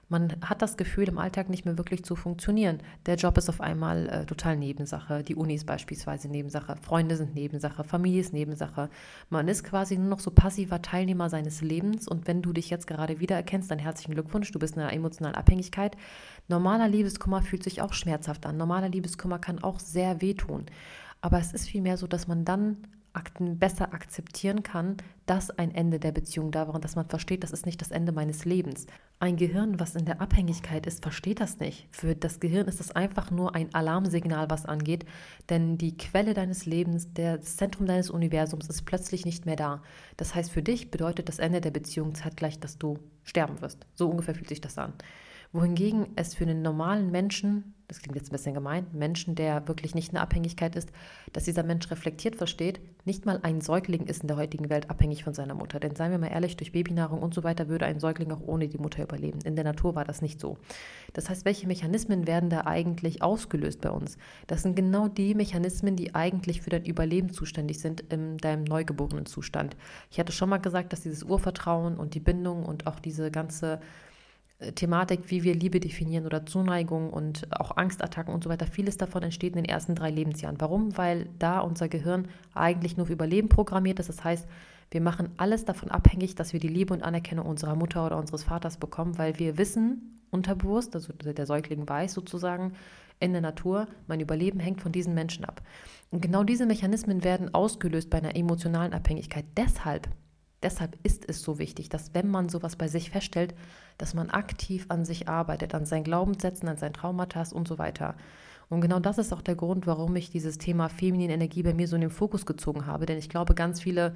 man 0.08 0.36
hat 0.42 0.62
das 0.62 0.76
Gefühl, 0.76 1.08
im 1.08 1.18
Alltag 1.18 1.50
nicht 1.50 1.64
mehr 1.64 1.76
wirklich 1.76 2.04
zu 2.04 2.16
funktionieren. 2.16 2.78
Der 3.06 3.16
Job 3.16 3.36
ist 3.36 3.48
auf 3.48 3.60
einmal 3.60 4.08
äh, 4.08 4.24
total 4.24 4.56
Nebensache, 4.56 5.22
die 5.22 5.34
Uni 5.34 5.54
ist 5.54 5.66
beispielsweise 5.66 6.28
Nebensache, 6.28 6.76
Freunde 6.76 7.16
sind 7.16 7.34
Nebensache, 7.34 7.84
Familie 7.84 8.20
ist 8.20 8.32
Nebensache. 8.32 8.88
Man 9.28 9.48
ist 9.48 9.64
quasi 9.64 9.98
nur 9.98 10.08
noch 10.08 10.20
so 10.20 10.30
passiver 10.30 10.80
Teilnehmer 10.80 11.28
seines 11.28 11.60
Lebens 11.60 12.08
und 12.08 12.26
wenn 12.26 12.42
du 12.42 12.52
dich 12.52 12.70
jetzt 12.70 12.86
gerade 12.86 13.20
wiedererkennst, 13.20 13.70
dann 13.70 13.78
herzlichen 13.78 14.14
Glückwunsch, 14.14 14.50
du 14.50 14.58
bist 14.58 14.76
in 14.76 14.82
einer 14.82 14.92
emotionalen 14.92 15.36
Abhängigkeit. 15.36 15.96
Normaler 16.48 16.88
Liebeskummer 16.88 17.42
fühlt 17.42 17.62
sich 17.62 17.82
auch 17.82 17.92
schmerzhaft 17.92 18.46
an. 18.46 18.56
Normaler 18.56 18.88
Liebeskummer 18.88 19.38
kann 19.38 19.62
auch 19.62 19.78
sehr 19.78 20.22
wehtun. 20.22 20.66
Aber 21.20 21.38
es 21.38 21.52
ist 21.52 21.68
vielmehr 21.68 21.96
so, 21.96 22.06
dass 22.06 22.28
man 22.28 22.44
dann 22.44 22.78
besser 23.40 23.92
akzeptieren 23.92 24.62
kann, 24.62 24.96
dass 25.26 25.50
ein 25.50 25.74
Ende 25.74 25.98
der 25.98 26.12
Beziehung 26.12 26.50
da 26.50 26.66
war 26.66 26.74
und 26.74 26.84
dass 26.84 26.96
man 26.96 27.08
versteht, 27.08 27.42
das 27.42 27.50
ist 27.50 27.66
nicht 27.66 27.80
das 27.80 27.90
Ende 27.90 28.12
meines 28.12 28.44
Lebens. 28.44 28.86
Ein 29.20 29.36
Gehirn, 29.36 29.78
was 29.80 29.94
in 29.94 30.04
der 30.04 30.20
Abhängigkeit 30.20 30.86
ist, 30.86 31.02
versteht 31.02 31.40
das 31.40 31.58
nicht. 31.58 31.88
Für 31.90 32.14
das 32.14 32.40
Gehirn 32.40 32.66
ist 32.66 32.80
das 32.80 32.90
einfach 32.90 33.30
nur 33.30 33.54
ein 33.54 33.74
Alarmsignal, 33.74 34.48
was 34.50 34.66
angeht, 34.66 35.04
denn 35.50 35.76
die 35.76 35.96
Quelle 35.96 36.34
deines 36.34 36.66
Lebens, 36.66 37.12
das 37.12 37.56
Zentrum 37.56 37.86
deines 37.86 38.10
Universums 38.10 38.68
ist 38.68 38.84
plötzlich 38.84 39.24
nicht 39.24 39.46
mehr 39.46 39.56
da. 39.56 39.82
Das 40.16 40.34
heißt, 40.34 40.50
für 40.50 40.62
dich 40.62 40.90
bedeutet 40.90 41.28
das 41.28 41.38
Ende 41.38 41.60
der 41.60 41.70
Beziehung 41.70 42.14
zeitgleich, 42.14 42.58
dass 42.60 42.78
du 42.78 42.98
sterben 43.24 43.60
wirst. 43.60 43.86
So 43.94 44.08
ungefähr 44.08 44.34
fühlt 44.34 44.48
sich 44.48 44.60
das 44.60 44.78
an 44.78 44.94
wohingegen 45.52 46.08
es 46.16 46.34
für 46.34 46.44
einen 46.44 46.62
normalen 46.62 47.10
Menschen, 47.10 47.74
das 47.88 48.00
klingt 48.00 48.16
jetzt 48.16 48.28
ein 48.28 48.32
bisschen 48.32 48.54
gemein, 48.54 48.86
Menschen, 48.92 49.34
der 49.34 49.66
wirklich 49.66 49.94
nicht 49.94 50.08
in 50.08 50.14
der 50.14 50.22
Abhängigkeit 50.22 50.76
ist, 50.76 50.90
dass 51.32 51.44
dieser 51.44 51.62
Mensch 51.62 51.90
reflektiert 51.90 52.36
versteht, 52.36 52.80
nicht 53.06 53.24
mal 53.24 53.40
ein 53.42 53.62
Säugling 53.62 54.04
ist 54.04 54.20
in 54.20 54.28
der 54.28 54.36
heutigen 54.36 54.68
Welt 54.68 54.90
abhängig 54.90 55.24
von 55.24 55.32
seiner 55.32 55.54
Mutter. 55.54 55.80
Denn 55.80 55.96
seien 55.96 56.10
wir 56.10 56.18
mal 56.18 56.30
ehrlich, 56.30 56.58
durch 56.58 56.72
Babynahrung 56.72 57.22
und 57.22 57.32
so 57.32 57.44
weiter 57.44 57.68
würde 57.68 57.86
ein 57.86 57.98
Säugling 57.98 58.30
auch 58.30 58.42
ohne 58.46 58.68
die 58.68 58.76
Mutter 58.76 59.02
überleben. 59.02 59.40
In 59.44 59.56
der 59.56 59.64
Natur 59.64 59.94
war 59.94 60.04
das 60.04 60.20
nicht 60.20 60.38
so. 60.38 60.58
Das 61.14 61.30
heißt, 61.30 61.46
welche 61.46 61.66
Mechanismen 61.66 62.26
werden 62.26 62.50
da 62.50 62.66
eigentlich 62.66 63.22
ausgelöst 63.22 63.80
bei 63.80 63.90
uns? 63.90 64.18
Das 64.46 64.62
sind 64.62 64.76
genau 64.76 65.08
die 65.08 65.34
Mechanismen, 65.34 65.96
die 65.96 66.14
eigentlich 66.14 66.60
für 66.60 66.70
dein 66.70 66.84
Überleben 66.84 67.32
zuständig 67.32 67.80
sind 67.80 68.02
in 68.12 68.36
deinem 68.36 68.64
neugeborenen 68.64 69.24
Zustand. 69.24 69.76
Ich 70.10 70.20
hatte 70.20 70.32
schon 70.32 70.50
mal 70.50 70.58
gesagt, 70.58 70.92
dass 70.92 71.00
dieses 71.00 71.22
Urvertrauen 71.22 71.96
und 71.96 72.12
die 72.14 72.20
Bindung 72.20 72.66
und 72.66 72.86
auch 72.86 73.00
diese 73.00 73.30
ganze 73.30 73.80
Thematik, 74.74 75.30
wie 75.30 75.44
wir 75.44 75.54
Liebe 75.54 75.78
definieren 75.78 76.26
oder 76.26 76.44
Zuneigung 76.44 77.10
und 77.10 77.46
auch 77.52 77.76
Angstattacken 77.76 78.34
und 78.34 78.42
so 78.42 78.50
weiter, 78.50 78.66
vieles 78.66 78.96
davon 78.96 79.22
entsteht 79.22 79.54
in 79.54 79.62
den 79.62 79.64
ersten 79.64 79.94
drei 79.94 80.10
Lebensjahren. 80.10 80.60
Warum? 80.60 80.96
Weil 80.98 81.28
da 81.38 81.60
unser 81.60 81.88
Gehirn 81.88 82.26
eigentlich 82.54 82.96
nur 82.96 83.06
für 83.06 83.12
Überleben 83.12 83.48
programmiert 83.48 84.00
ist. 84.00 84.08
Das 84.08 84.24
heißt, 84.24 84.48
wir 84.90 85.00
machen 85.00 85.30
alles 85.36 85.64
davon 85.64 85.90
abhängig, 85.90 86.34
dass 86.34 86.52
wir 86.52 86.60
die 86.60 86.68
Liebe 86.68 86.92
und 86.92 87.02
Anerkennung 87.02 87.46
unserer 87.46 87.76
Mutter 87.76 88.04
oder 88.04 88.16
unseres 88.16 88.42
Vaters 88.42 88.78
bekommen, 88.78 89.16
weil 89.16 89.38
wir 89.38 89.58
wissen, 89.58 90.18
unterbewusst, 90.30 90.94
also 90.94 91.12
der 91.12 91.46
Säugling 91.46 91.88
weiß 91.88 92.12
sozusagen 92.12 92.72
in 93.20 93.32
der 93.32 93.40
Natur, 93.40 93.86
mein 94.06 94.20
Überleben 94.20 94.60
hängt 94.60 94.80
von 94.80 94.92
diesen 94.92 95.14
Menschen 95.14 95.44
ab. 95.44 95.62
Und 96.10 96.20
genau 96.20 96.44
diese 96.44 96.66
Mechanismen 96.66 97.24
werden 97.24 97.54
ausgelöst 97.54 98.10
bei 98.10 98.18
einer 98.18 98.36
emotionalen 98.36 98.92
Abhängigkeit. 98.92 99.44
Deshalb 99.56 100.08
Deshalb 100.62 100.98
ist 101.04 101.28
es 101.28 101.42
so 101.42 101.58
wichtig, 101.58 101.88
dass 101.88 102.14
wenn 102.14 102.28
man 102.28 102.48
sowas 102.48 102.76
bei 102.76 102.88
sich 102.88 103.10
feststellt, 103.10 103.54
dass 103.96 104.14
man 104.14 104.30
aktiv 104.30 104.86
an 104.88 105.04
sich 105.04 105.28
arbeitet, 105.28 105.74
an 105.74 105.86
seinen 105.86 106.04
Glaubenssätzen, 106.04 106.68
an 106.68 106.76
seinen 106.76 106.94
Traumata 106.94 107.44
und 107.52 107.68
so 107.68 107.78
weiter. 107.78 108.16
Und 108.68 108.80
genau 108.80 108.98
das 108.98 109.18
ist 109.18 109.32
auch 109.32 109.40
der 109.40 109.54
Grund, 109.54 109.86
warum 109.86 110.14
ich 110.16 110.30
dieses 110.30 110.58
Thema 110.58 110.88
feminine 110.88 111.32
Energie 111.32 111.62
bei 111.62 111.74
mir 111.74 111.88
so 111.88 111.96
in 111.96 112.02
den 112.02 112.10
Fokus 112.10 112.44
gezogen 112.44 112.86
habe. 112.86 113.06
Denn 113.06 113.18
ich 113.18 113.28
glaube, 113.28 113.54
ganz 113.54 113.80
viele 113.80 114.14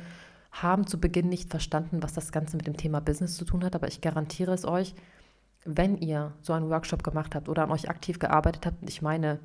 haben 0.51 0.87
zu 0.87 1.01
Beginn 1.01 1.29
nicht 1.29 1.49
verstanden, 1.49 2.03
was 2.03 2.13
das 2.13 2.33
Ganze 2.33 2.57
mit 2.57 2.67
dem 2.67 2.77
Thema 2.77 3.01
Business 3.01 3.37
zu 3.37 3.45
tun 3.45 3.65
hat. 3.65 3.75
Aber 3.75 3.89
ich 3.89 4.01
garantiere 4.01 4.53
es 4.53 4.65
euch, 4.65 4.95
wenn 5.65 5.97
ihr 5.97 6.33
so 6.43 6.53
einen 6.53 6.69
Workshop 6.69 7.03
gemacht 7.03 7.35
habt 7.35 7.49
oder 7.49 7.63
an 7.63 7.71
euch 7.71 7.89
aktiv 7.89 8.19
gearbeitet 8.19 8.67
habt, 8.67 8.89
ich 8.89 9.01
meine, 9.01 9.39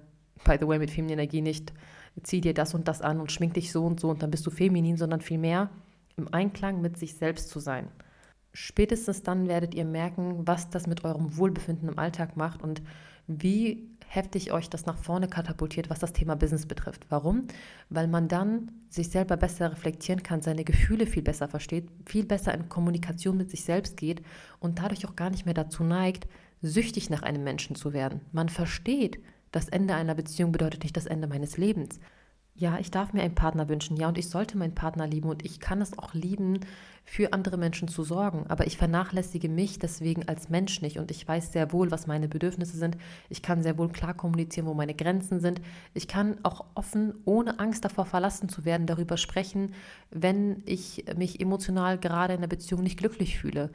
by 0.43 0.57
the 0.59 0.67
way, 0.67 0.79
mit 0.79 0.91
feminine 0.91 1.21
Energie 1.21 1.41
nicht, 1.41 1.73
zieh 2.23 2.41
dir 2.41 2.53
das 2.53 2.73
und 2.73 2.87
das 2.87 3.01
an 3.01 3.19
und 3.19 3.31
schmink 3.31 3.53
dich 3.53 3.71
so 3.71 3.85
und 3.85 3.99
so 3.99 4.09
und 4.09 4.23
dann 4.23 4.31
bist 4.31 4.45
du 4.45 4.49
feminin, 4.49 4.97
sondern 4.97 5.21
vielmehr, 5.21 5.69
im 6.17 6.33
Einklang 6.33 6.81
mit 6.81 6.97
sich 6.97 7.13
selbst 7.13 7.49
zu 7.49 7.59
sein. 7.59 7.89
Spätestens 8.51 9.21
dann 9.21 9.47
werdet 9.47 9.75
ihr 9.75 9.85
merken, 9.85 10.47
was 10.47 10.69
das 10.71 10.87
mit 10.87 11.03
eurem 11.03 11.37
Wohlbefinden 11.37 11.89
im 11.89 11.99
Alltag 11.99 12.35
macht 12.35 12.63
und 12.63 12.81
wie 13.27 13.87
heftig 14.07 14.51
euch 14.51 14.67
das 14.69 14.87
nach 14.87 14.97
vorne 14.97 15.27
katapultiert, 15.27 15.91
was 15.91 15.99
das 15.99 16.13
Thema 16.13 16.35
Business 16.35 16.65
betrifft. 16.65 17.05
Warum? 17.09 17.45
Weil 17.89 18.07
man 18.07 18.27
dann 18.29 18.71
sich 18.89 19.09
selber 19.09 19.37
besser 19.37 19.71
reflektieren 19.71 20.23
kann, 20.23 20.41
seine 20.41 20.63
Gefühle 20.63 21.05
viel 21.05 21.21
besser 21.21 21.47
versteht, 21.47 21.89
viel 22.07 22.25
besser 22.25 22.53
in 22.53 22.67
Kommunikation 22.67 23.37
mit 23.37 23.51
sich 23.51 23.63
selbst 23.63 23.95
geht 23.95 24.23
und 24.59 24.79
dadurch 24.79 25.07
auch 25.07 25.15
gar 25.15 25.29
nicht 25.29 25.45
mehr 25.45 25.53
dazu 25.53 25.83
neigt, 25.83 26.27
süchtig 26.63 27.11
nach 27.11 27.21
einem 27.21 27.43
Menschen 27.43 27.75
zu 27.75 27.93
werden. 27.93 28.21
Man 28.31 28.49
versteht, 28.49 29.21
das 29.51 29.69
Ende 29.69 29.93
einer 29.93 30.15
Beziehung 30.15 30.51
bedeutet 30.51 30.81
nicht 30.81 30.97
das 30.97 31.05
Ende 31.05 31.27
meines 31.27 31.57
Lebens. 31.57 31.99
Ja, 32.59 32.79
ich 32.79 32.89
darf 32.89 33.13
mir 33.13 33.21
einen 33.21 33.35
Partner 33.35 33.69
wünschen, 33.69 33.97
ja, 33.97 34.07
und 34.07 34.17
ich 34.17 34.29
sollte 34.29 34.57
meinen 34.57 34.73
Partner 34.73 35.05
lieben 35.05 35.29
und 35.29 35.45
ich 35.45 35.59
kann 35.59 35.79
es 35.79 35.95
auch 35.99 36.15
lieben, 36.15 36.59
für 37.05 37.31
andere 37.31 37.55
Menschen 37.55 37.87
zu 37.87 38.03
sorgen. 38.03 38.47
Aber 38.47 38.65
ich 38.65 38.77
vernachlässige 38.77 39.47
mich 39.47 39.77
deswegen 39.77 40.27
als 40.27 40.49
Mensch 40.49 40.81
nicht 40.81 40.97
und 40.97 41.11
ich 41.11 41.25
weiß 41.27 41.53
sehr 41.53 41.71
wohl, 41.71 41.91
was 41.91 42.07
meine 42.07 42.27
Bedürfnisse 42.27 42.75
sind. 42.75 42.97
Ich 43.29 43.43
kann 43.43 43.61
sehr 43.61 43.77
wohl 43.77 43.89
klar 43.89 44.15
kommunizieren, 44.15 44.65
wo 44.65 44.73
meine 44.73 44.95
Grenzen 44.95 45.39
sind. 45.39 45.61
Ich 45.93 46.07
kann 46.07 46.39
auch 46.41 46.65
offen, 46.73 47.13
ohne 47.25 47.59
Angst 47.59 47.85
davor 47.85 48.07
verlassen 48.07 48.49
zu 48.49 48.65
werden, 48.65 48.87
darüber 48.87 49.17
sprechen, 49.17 49.75
wenn 50.09 50.63
ich 50.65 51.05
mich 51.15 51.39
emotional 51.39 51.99
gerade 51.99 52.33
in 52.33 52.41
der 52.41 52.47
Beziehung 52.47 52.81
nicht 52.81 52.97
glücklich 52.97 53.37
fühle 53.37 53.69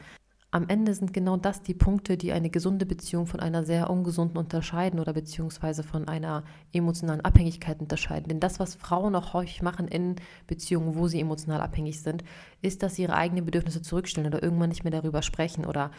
am 0.55 0.69
Ende 0.69 0.95
sind 0.95 1.15
genau 1.15 1.39
das 1.39 1.63
die 1.63 1.73
Punkte, 1.73 2.19
die 2.19 2.31
eine 2.31 2.51
gesunde 2.51 2.85
Beziehung 2.85 3.27
von 3.27 3.41
einer 3.41 3.65
sehr 3.65 3.89
ungesunden 3.89 4.37
unterscheiden 4.37 5.01
oder 5.01 5.15
beziehungsweise 5.15 5.83
von 5.83 6.07
einer 6.07 6.45
emotionalen 6.75 7.23
Abhängigkeit 7.23 7.81
unterscheiden. 7.81 8.29
Denn 8.29 8.39
das, 8.39 8.61
was 8.61 8.75
Frauen 8.75 9.15
auch 9.15 9.33
häufig 9.33 9.63
machen 9.63 9.89
in 9.89 10.17
Beziehungen, 10.47 10.95
wo 10.95 11.09
sie 11.09 11.21
emotional 11.21 11.63
abhängig 11.63 12.03
sind, 12.03 12.23
ist, 12.61 12.83
dass 12.83 12.97
sie 12.97 13.03
ihre 13.03 13.15
eigenen 13.15 13.47
Bedürfnisse 13.47 13.81
zurückstellen 13.81 14.27
oder 14.27 14.43
irgendwann 14.43 14.69
nicht 14.69 14.85
mehr 14.85 14.91
darüber 14.91 15.23
sprechen 15.23 15.65
oder 15.65 15.91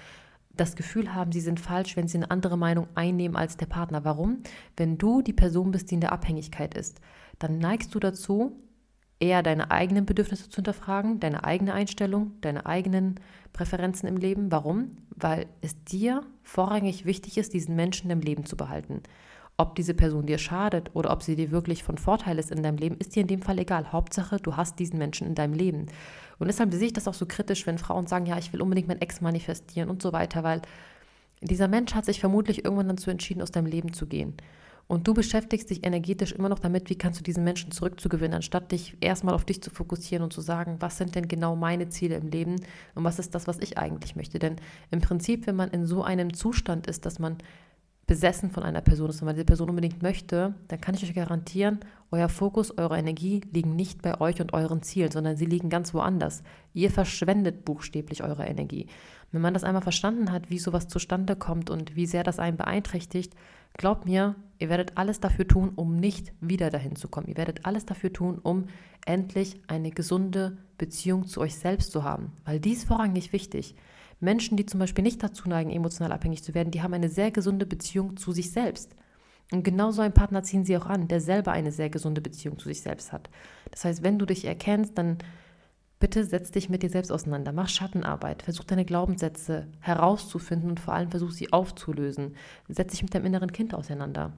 das 0.55 0.75
Gefühl 0.75 1.15
haben, 1.15 1.31
sie 1.31 1.41
sind 1.41 1.59
falsch, 1.59 1.97
wenn 1.97 2.07
sie 2.07 2.19
eine 2.19 2.29
andere 2.29 2.55
Meinung 2.55 2.87
einnehmen 2.93 3.35
als 3.35 3.57
der 3.57 3.65
Partner. 3.65 4.05
Warum? 4.05 4.43
Wenn 4.77 4.99
du 4.99 5.23
die 5.23 5.33
Person 5.33 5.71
bist, 5.71 5.89
die 5.89 5.95
in 5.95 6.01
der 6.01 6.11
Abhängigkeit 6.11 6.75
ist, 6.75 7.01
dann 7.39 7.57
neigst 7.57 7.95
du 7.95 7.99
dazu, 7.99 8.55
eher 9.19 9.43
deine 9.43 9.71
eigenen 9.71 10.05
Bedürfnisse 10.05 10.49
zu 10.49 10.57
hinterfragen, 10.57 11.19
deine 11.19 11.43
eigene 11.43 11.73
Einstellung, 11.73 12.33
deine 12.41 12.65
eigenen 12.65 13.19
Präferenzen 13.53 14.09
im 14.09 14.17
Leben. 14.17 14.51
Warum? 14.51 14.97
Weil 15.15 15.45
es 15.61 15.81
dir 15.83 16.23
vorrangig 16.43 17.05
wichtig 17.05 17.37
ist, 17.37 17.53
diesen 17.53 17.75
Menschen 17.75 18.09
im 18.09 18.19
Leben 18.19 18.45
zu 18.45 18.57
behalten. 18.57 19.01
Ob 19.55 19.75
diese 19.75 19.93
Person 19.93 20.25
dir 20.25 20.39
schadet 20.39 20.89
oder 20.95 21.11
ob 21.11 21.21
sie 21.21 21.35
dir 21.35 21.51
wirklich 21.51 21.83
von 21.83 21.99
Vorteil 21.99 22.39
ist 22.39 22.51
in 22.51 22.63
deinem 22.63 22.77
Leben, 22.77 22.97
ist 22.97 23.15
dir 23.15 23.21
in 23.21 23.27
dem 23.27 23.43
Fall 23.43 23.59
egal. 23.59 23.91
Hauptsache, 23.91 24.37
du 24.37 24.57
hast 24.57 24.79
diesen 24.79 24.97
Menschen 24.97 25.27
in 25.27 25.35
deinem 25.35 25.53
Leben. 25.53 25.85
Und 26.39 26.47
deshalb 26.47 26.73
sehe 26.73 26.87
ich 26.87 26.93
das 26.93 27.07
auch 27.07 27.13
so 27.13 27.27
kritisch, 27.27 27.67
wenn 27.67 27.77
Frauen 27.77 28.07
sagen, 28.07 28.25
ja, 28.25 28.37
ich 28.37 28.51
will 28.51 28.61
unbedingt 28.61 28.87
meinen 28.87 29.01
Ex 29.01 29.21
manifestieren 29.21 29.89
und 29.89 30.01
so 30.01 30.11
weiter, 30.11 30.43
weil 30.43 30.63
dieser 31.41 31.67
Mensch 31.67 31.93
hat 31.93 32.05
sich 32.05 32.19
vermutlich 32.19 32.65
irgendwann 32.65 32.87
dazu 32.87 33.11
entschieden, 33.11 33.41
aus 33.41 33.51
deinem 33.51 33.67
Leben 33.67 33.93
zu 33.93 34.07
gehen. 34.07 34.33
Und 34.87 35.07
du 35.07 35.13
beschäftigst 35.13 35.69
dich 35.69 35.85
energetisch 35.85 36.33
immer 36.33 36.49
noch 36.49 36.59
damit, 36.59 36.89
wie 36.89 36.97
kannst 36.97 37.19
du 37.19 37.23
diesen 37.23 37.43
Menschen 37.43 37.71
zurückzugewinnen, 37.71 38.35
anstatt 38.35 38.71
dich 38.71 38.97
erstmal 38.99 39.33
auf 39.33 39.45
dich 39.45 39.61
zu 39.61 39.69
fokussieren 39.69 40.23
und 40.23 40.33
zu 40.33 40.41
sagen, 40.41 40.75
was 40.79 40.97
sind 40.97 41.15
denn 41.15 41.27
genau 41.27 41.55
meine 41.55 41.89
Ziele 41.89 42.15
im 42.15 42.27
Leben 42.27 42.55
und 42.93 43.03
was 43.03 43.17
ist 43.17 43.33
das, 43.33 43.47
was 43.47 43.59
ich 43.59 43.77
eigentlich 43.77 44.15
möchte. 44.15 44.39
Denn 44.39 44.57
im 44.91 45.01
Prinzip, 45.01 45.47
wenn 45.47 45.55
man 45.55 45.71
in 45.71 45.85
so 45.85 46.03
einem 46.03 46.33
Zustand 46.33 46.87
ist, 46.87 47.05
dass 47.05 47.17
man 47.17 47.37
besessen 48.05 48.51
von 48.51 48.63
einer 48.63 48.81
Person 48.81 49.09
ist 49.09 49.21
und 49.21 49.25
man 49.25 49.35
diese 49.35 49.45
Person 49.45 49.69
unbedingt 49.69 50.01
möchte, 50.01 50.53
dann 50.67 50.81
kann 50.81 50.95
ich 50.95 51.03
euch 51.03 51.13
garantieren, 51.13 51.79
euer 52.11 52.29
Fokus, 52.29 52.77
eure 52.77 52.97
Energie 52.97 53.41
liegen 53.51 53.75
nicht 53.75 54.01
bei 54.01 54.19
euch 54.19 54.39
und 54.41 54.53
euren 54.53 54.83
Zielen, 54.83 55.09
sondern 55.09 55.37
sie 55.37 55.45
liegen 55.45 55.69
ganz 55.69 55.93
woanders. 55.93 56.43
Ihr 56.73 56.91
verschwendet 56.91 57.65
buchstäblich 57.65 58.23
eure 58.23 58.45
Energie. 58.45 58.87
Wenn 59.31 59.41
man 59.41 59.55
das 59.55 59.63
einmal 59.63 59.81
verstanden 59.81 60.31
hat, 60.31 60.51
wie 60.51 60.59
sowas 60.59 60.87
zustande 60.87 61.35
kommt 61.35 61.71
und 61.71 61.95
wie 61.95 62.05
sehr 62.05 62.23
das 62.23 62.37
einen 62.37 62.57
beeinträchtigt, 62.57 63.33
glaubt 63.73 64.05
mir, 64.05 64.35
ihr 64.59 64.69
werdet 64.69 64.97
alles 64.97 65.21
dafür 65.21 65.47
tun, 65.47 65.71
um 65.75 65.95
nicht 65.95 66.33
wieder 66.39 66.69
dahin 66.69 66.95
zu 66.95 67.07
kommen. 67.07 67.27
Ihr 67.27 67.37
werdet 67.37 67.65
alles 67.65 67.85
dafür 67.85 68.13
tun, 68.13 68.37
um 68.43 68.65
endlich 69.07 69.61
eine 69.67 69.89
gesunde 69.89 70.57
Beziehung 70.77 71.25
zu 71.25 71.41
euch 71.41 71.55
selbst 71.55 71.91
zu 71.91 72.03
haben, 72.03 72.33
weil 72.45 72.59
dies 72.59 72.83
vorrangig 72.83 73.33
wichtig. 73.33 73.75
Menschen, 74.23 74.57
die 74.57 74.65
zum 74.65 74.79
Beispiel 74.79 75.03
nicht 75.03 75.21
dazu 75.21 75.47
neigen, 75.47 75.69
emotional 75.69 76.11
abhängig 76.11 76.43
zu 76.43 76.53
werden, 76.53 76.71
die 76.71 76.81
haben 76.81 76.93
eine 76.93 77.09
sehr 77.09 77.31
gesunde 77.31 77.65
Beziehung 77.65 78.17
zu 78.17 78.31
sich 78.31 78.51
selbst. 78.51 78.95
Und 79.51 79.63
genau 79.63 79.91
so 79.91 80.01
einen 80.01 80.13
Partner 80.13 80.41
ziehen 80.43 80.65
sie 80.65 80.77
auch 80.77 80.87
an, 80.87 81.07
der 81.07 81.21
selber 81.21 81.51
eine 81.51 81.71
sehr 81.71 81.89
gesunde 81.89 82.21
Beziehung 82.21 82.57
zu 82.57 82.69
sich 82.69 82.81
selbst 82.81 83.11
hat. 83.11 83.29
Das 83.71 83.85
heißt, 83.85 84.01
wenn 84.01 84.17
du 84.17 84.25
dich 84.25 84.45
erkennst, 84.45 84.97
dann 84.97 85.17
Bitte 86.03 86.25
setz 86.25 86.51
dich 86.51 86.67
mit 86.67 86.83
dir 86.83 86.89
selbst 86.89 87.13
auseinander, 87.13 87.53
mach 87.53 87.69
Schattenarbeit, 87.69 88.41
versuch 88.41 88.65
deine 88.65 88.83
Glaubenssätze 88.83 89.69
herauszufinden 89.79 90.69
und 90.69 90.81
vor 90.81 90.93
allem 90.93 91.11
versuch 91.11 91.31
sie 91.31 91.53
aufzulösen. 91.53 92.35
Setz 92.67 92.91
dich 92.91 93.03
mit 93.03 93.15
deinem 93.15 93.27
inneren 93.27 93.53
Kind 93.53 93.73
auseinander. 93.73 94.33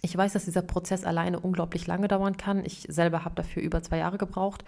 Ich 0.00 0.16
weiß, 0.16 0.32
dass 0.32 0.44
dieser 0.44 0.62
Prozess 0.62 1.02
alleine 1.02 1.40
unglaublich 1.40 1.88
lange 1.88 2.06
dauern 2.06 2.36
kann. 2.36 2.64
Ich 2.64 2.86
selber 2.88 3.24
habe 3.24 3.34
dafür 3.34 3.64
über 3.64 3.82
zwei 3.82 3.98
Jahre 3.98 4.16
gebraucht. 4.16 4.64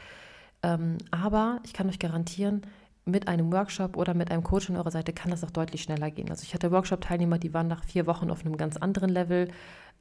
Ähm, 0.65 0.99
aber 1.13 1.61
ich 1.63 1.73
kann 1.73 1.89
euch 1.89 2.01
garantieren, 2.01 2.63
mit 3.05 3.27
einem 3.27 3.53
Workshop 3.53 3.97
oder 3.97 4.15
mit 4.15 4.31
einem 4.31 4.45
Coach 4.45 4.71
an 4.71 4.77
eurer 4.77 4.91
Seite 4.91 5.13
kann 5.13 5.31
das 5.31 5.43
auch 5.43 5.51
deutlich 5.51 5.83
schneller 5.83 6.11
gehen. 6.11 6.31
Also 6.31 6.45
ich 6.45 6.55
hatte 6.55 6.71
Workshop-Teilnehmer, 6.71 7.39
die 7.39 7.53
waren 7.53 7.67
nach 7.67 7.85
vier 7.85 8.07
Wochen 8.07 8.31
auf 8.31 8.45
einem 8.45 8.57
ganz 8.57 8.77
anderen 8.77 9.11
Level 9.11 9.49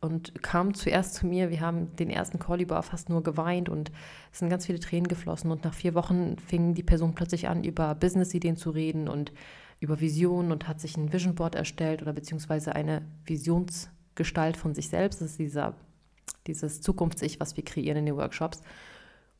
und 0.02 0.42
kam 0.44 0.74
zuerst 0.74 1.16
zu 1.16 1.26
mir. 1.26 1.50
Wir 1.50 1.62
haben 1.62 1.96
den 1.96 2.10
ersten 2.10 2.40
Call 2.40 2.62
über 2.62 2.82
fast 2.84 3.10
nur 3.10 3.24
geweint 3.24 3.70
und 3.70 3.92
es 4.32 4.40
sind 4.40 4.50
ganz 4.50 4.66
viele 4.66 4.80
Tränen 4.80 5.08
geflossen. 5.08 5.52
Und 5.52 5.64
nach 5.64 5.74
vier 5.74 5.96
Wochen 5.96 6.38
fing 6.38 6.74
die 6.74 6.84
Person 6.84 7.16
plötzlich 7.16 7.48
an, 7.48 7.64
über 7.64 7.96
Business-Ideen 7.96 8.56
zu 8.56 8.72
reden 8.72 9.08
und 9.08 9.32
über 9.80 10.00
Visionen 10.00 10.52
und 10.52 10.68
hat 10.68 10.80
sich 10.80 10.96
ein 10.96 11.12
Vision 11.12 11.36
Board 11.36 11.56
erstellt 11.56 12.02
oder 12.04 12.14
beziehungsweise 12.14 12.76
eine 12.76 13.04
Visionsgestalt 13.26 14.58
von 14.58 14.76
sich 14.76 14.90
selbst. 14.90 15.22
Das 15.22 15.32
ist 15.32 15.40
dieser, 15.40 15.76
dieses 16.46 16.82
Zukunfts-Ich, 16.82 17.40
was 17.40 17.58
wir 17.58 17.66
kreieren 17.66 17.98
in 17.98 18.06
den 18.06 18.18
Workshops. 18.18 18.62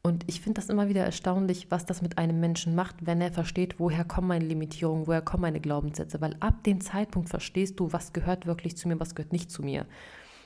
Und 0.04 0.24
ich 0.28 0.42
finde 0.42 0.60
das 0.60 0.70
immer 0.70 0.90
wieder 0.90 1.06
erstaunlich, 1.06 1.70
was 1.70 1.86
das 1.86 2.02
mit 2.02 2.18
einem 2.18 2.40
Menschen 2.40 2.74
macht, 2.74 3.06
wenn 3.06 3.22
er 3.22 3.32
versteht, 3.32 3.80
woher 3.80 4.04
kommen 4.04 4.30
meine 4.30 4.46
Limitierungen, 4.46 5.06
woher 5.06 5.22
kommen 5.22 5.42
meine 5.42 5.60
Glaubenssätze. 5.60 6.22
Weil 6.22 6.36
ab 6.40 6.64
dem 6.64 6.82
Zeitpunkt 6.82 7.30
verstehst 7.30 7.80
du, 7.80 7.94
was 7.94 8.12
gehört 8.12 8.48
wirklich 8.48 8.76
zu 8.76 8.88
mir, 8.88 9.00
was 9.00 9.14
gehört 9.14 9.32
nicht 9.32 9.52
zu 9.52 9.62
mir. 9.62 9.86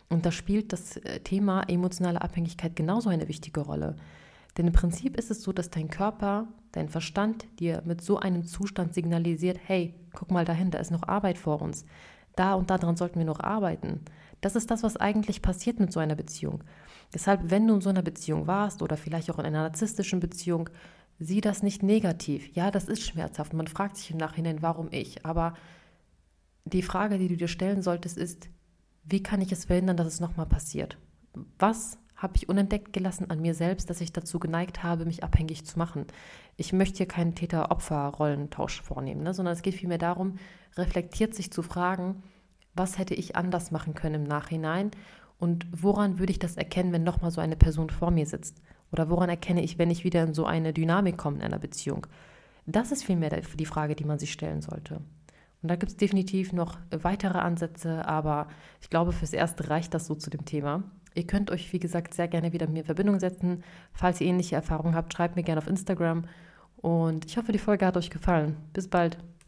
Und 0.09 0.25
da 0.25 0.31
spielt 0.31 0.73
das 0.73 0.97
äh, 0.97 1.21
Thema 1.21 1.63
emotionale 1.63 2.21
Abhängigkeit 2.21 2.75
genauso 2.75 3.09
eine 3.09 3.29
wichtige 3.29 3.61
Rolle. 3.61 3.95
Denn 4.57 4.67
im 4.67 4.73
Prinzip 4.73 5.17
ist 5.17 5.31
es 5.31 5.41
so, 5.41 5.53
dass 5.53 5.69
dein 5.69 5.89
Körper, 5.89 6.47
dein 6.73 6.89
Verstand 6.89 7.45
dir 7.59 7.81
mit 7.85 8.01
so 8.01 8.19
einem 8.19 8.45
Zustand 8.45 8.93
signalisiert, 8.93 9.59
hey, 9.65 9.93
guck 10.13 10.31
mal 10.31 10.45
dahin, 10.45 10.71
da 10.71 10.79
ist 10.79 10.91
noch 10.91 11.07
Arbeit 11.07 11.37
vor 11.37 11.61
uns. 11.61 11.85
Da 12.35 12.53
und 12.55 12.69
daran 12.69 12.97
sollten 12.97 13.19
wir 13.19 13.25
noch 13.25 13.39
arbeiten. 13.39 14.01
Das 14.41 14.55
ist 14.55 14.69
das, 14.69 14.83
was 14.83 14.97
eigentlich 14.97 15.41
passiert 15.41 15.79
mit 15.79 15.91
so 15.91 15.99
einer 15.99 16.15
Beziehung. 16.15 16.63
Deshalb, 17.13 17.49
wenn 17.49 17.67
du 17.67 17.75
in 17.75 17.81
so 17.81 17.89
einer 17.89 18.01
Beziehung 18.01 18.47
warst 18.47 18.81
oder 18.81 18.97
vielleicht 18.97 19.29
auch 19.29 19.39
in 19.39 19.45
einer 19.45 19.63
narzisstischen 19.63 20.19
Beziehung, 20.19 20.69
sieh 21.19 21.41
das 21.41 21.63
nicht 21.63 21.83
negativ. 21.83 22.53
Ja, 22.55 22.71
das 22.71 22.85
ist 22.85 23.03
schmerzhaft. 23.03 23.53
Man 23.53 23.67
fragt 23.67 23.97
sich 23.97 24.11
im 24.11 24.17
Nachhinein, 24.17 24.61
warum 24.61 24.89
ich. 24.91 25.25
Aber 25.25 25.53
die 26.65 26.81
Frage, 26.81 27.17
die 27.17 27.27
du 27.27 27.37
dir 27.37 27.47
stellen 27.47 27.81
solltest, 27.81 28.17
ist, 28.17 28.49
wie 29.03 29.23
kann 29.23 29.41
ich 29.41 29.51
es 29.51 29.65
verhindern, 29.65 29.97
dass 29.97 30.07
es 30.07 30.19
nochmal 30.19 30.47
passiert? 30.47 30.97
Was 31.59 31.97
habe 32.15 32.33
ich 32.37 32.49
unentdeckt 32.49 32.93
gelassen 32.93 33.29
an 33.29 33.41
mir 33.41 33.53
selbst, 33.53 33.89
dass 33.89 34.01
ich 34.01 34.13
dazu 34.13 34.39
geneigt 34.39 34.83
habe, 34.83 35.05
mich 35.05 35.23
abhängig 35.23 35.65
zu 35.65 35.77
machen? 35.77 36.05
Ich 36.57 36.73
möchte 36.73 36.97
hier 36.97 37.07
keinen 37.07 37.35
Täter-Opfer-Rollentausch 37.35 38.81
vornehmen, 38.81 39.21
ne? 39.21 39.33
sondern 39.33 39.53
es 39.53 39.61
geht 39.61 39.75
vielmehr 39.75 39.97
darum, 39.97 40.37
reflektiert 40.75 41.35
sich 41.35 41.51
zu 41.51 41.61
fragen, 41.61 42.23
was 42.73 42.97
hätte 42.97 43.13
ich 43.13 43.35
anders 43.35 43.71
machen 43.71 43.93
können 43.93 44.23
im 44.23 44.23
Nachhinein 44.23 44.91
und 45.37 45.67
woran 45.71 46.19
würde 46.19 46.31
ich 46.31 46.39
das 46.39 46.57
erkennen, 46.57 46.91
wenn 46.91 47.03
nochmal 47.03 47.31
so 47.31 47.41
eine 47.41 47.55
Person 47.55 47.89
vor 47.89 48.11
mir 48.11 48.25
sitzt? 48.25 48.61
Oder 48.91 49.09
woran 49.09 49.29
erkenne 49.29 49.63
ich, 49.63 49.77
wenn 49.77 49.91
ich 49.91 50.03
wieder 50.03 50.23
in 50.23 50.33
so 50.33 50.45
eine 50.45 50.73
Dynamik 50.73 51.17
komme 51.17 51.37
in 51.37 51.43
einer 51.43 51.59
Beziehung? 51.59 52.07
Das 52.65 52.91
ist 52.91 53.03
vielmehr 53.03 53.41
die 53.41 53.65
Frage, 53.65 53.95
die 53.95 54.05
man 54.05 54.19
sich 54.19 54.31
stellen 54.31 54.61
sollte. 54.61 55.01
Und 55.61 55.69
da 55.69 55.75
gibt 55.75 55.91
es 55.91 55.97
definitiv 55.97 56.53
noch 56.53 56.77
weitere 56.91 57.39
Ansätze, 57.39 58.07
aber 58.07 58.47
ich 58.81 58.89
glaube, 58.89 59.11
fürs 59.11 59.33
Erste 59.33 59.69
reicht 59.69 59.93
das 59.93 60.05
so 60.05 60.15
zu 60.15 60.29
dem 60.29 60.45
Thema. 60.45 60.83
Ihr 61.15 61.25
könnt 61.25 61.49
euch, 61.49 61.71
wie 61.73 61.79
gesagt, 61.79 62.13
sehr 62.13 62.27
gerne 62.27 62.53
wieder 62.53 62.67
mit 62.67 62.73
mir 62.73 62.79
in 62.79 62.85
Verbindung 62.85 63.19
setzen. 63.19 63.63
Falls 63.93 64.21
ihr 64.21 64.27
ähnliche 64.27 64.55
Erfahrungen 64.55 64.95
habt, 64.95 65.13
schreibt 65.13 65.35
mir 65.35 65.43
gerne 65.43 65.59
auf 65.59 65.67
Instagram. 65.67 66.25
Und 66.77 67.25
ich 67.25 67.37
hoffe, 67.37 67.51
die 67.51 67.57
Folge 67.57 67.85
hat 67.85 67.97
euch 67.97 68.09
gefallen. 68.09 68.57
Bis 68.73 68.87
bald. 68.87 69.17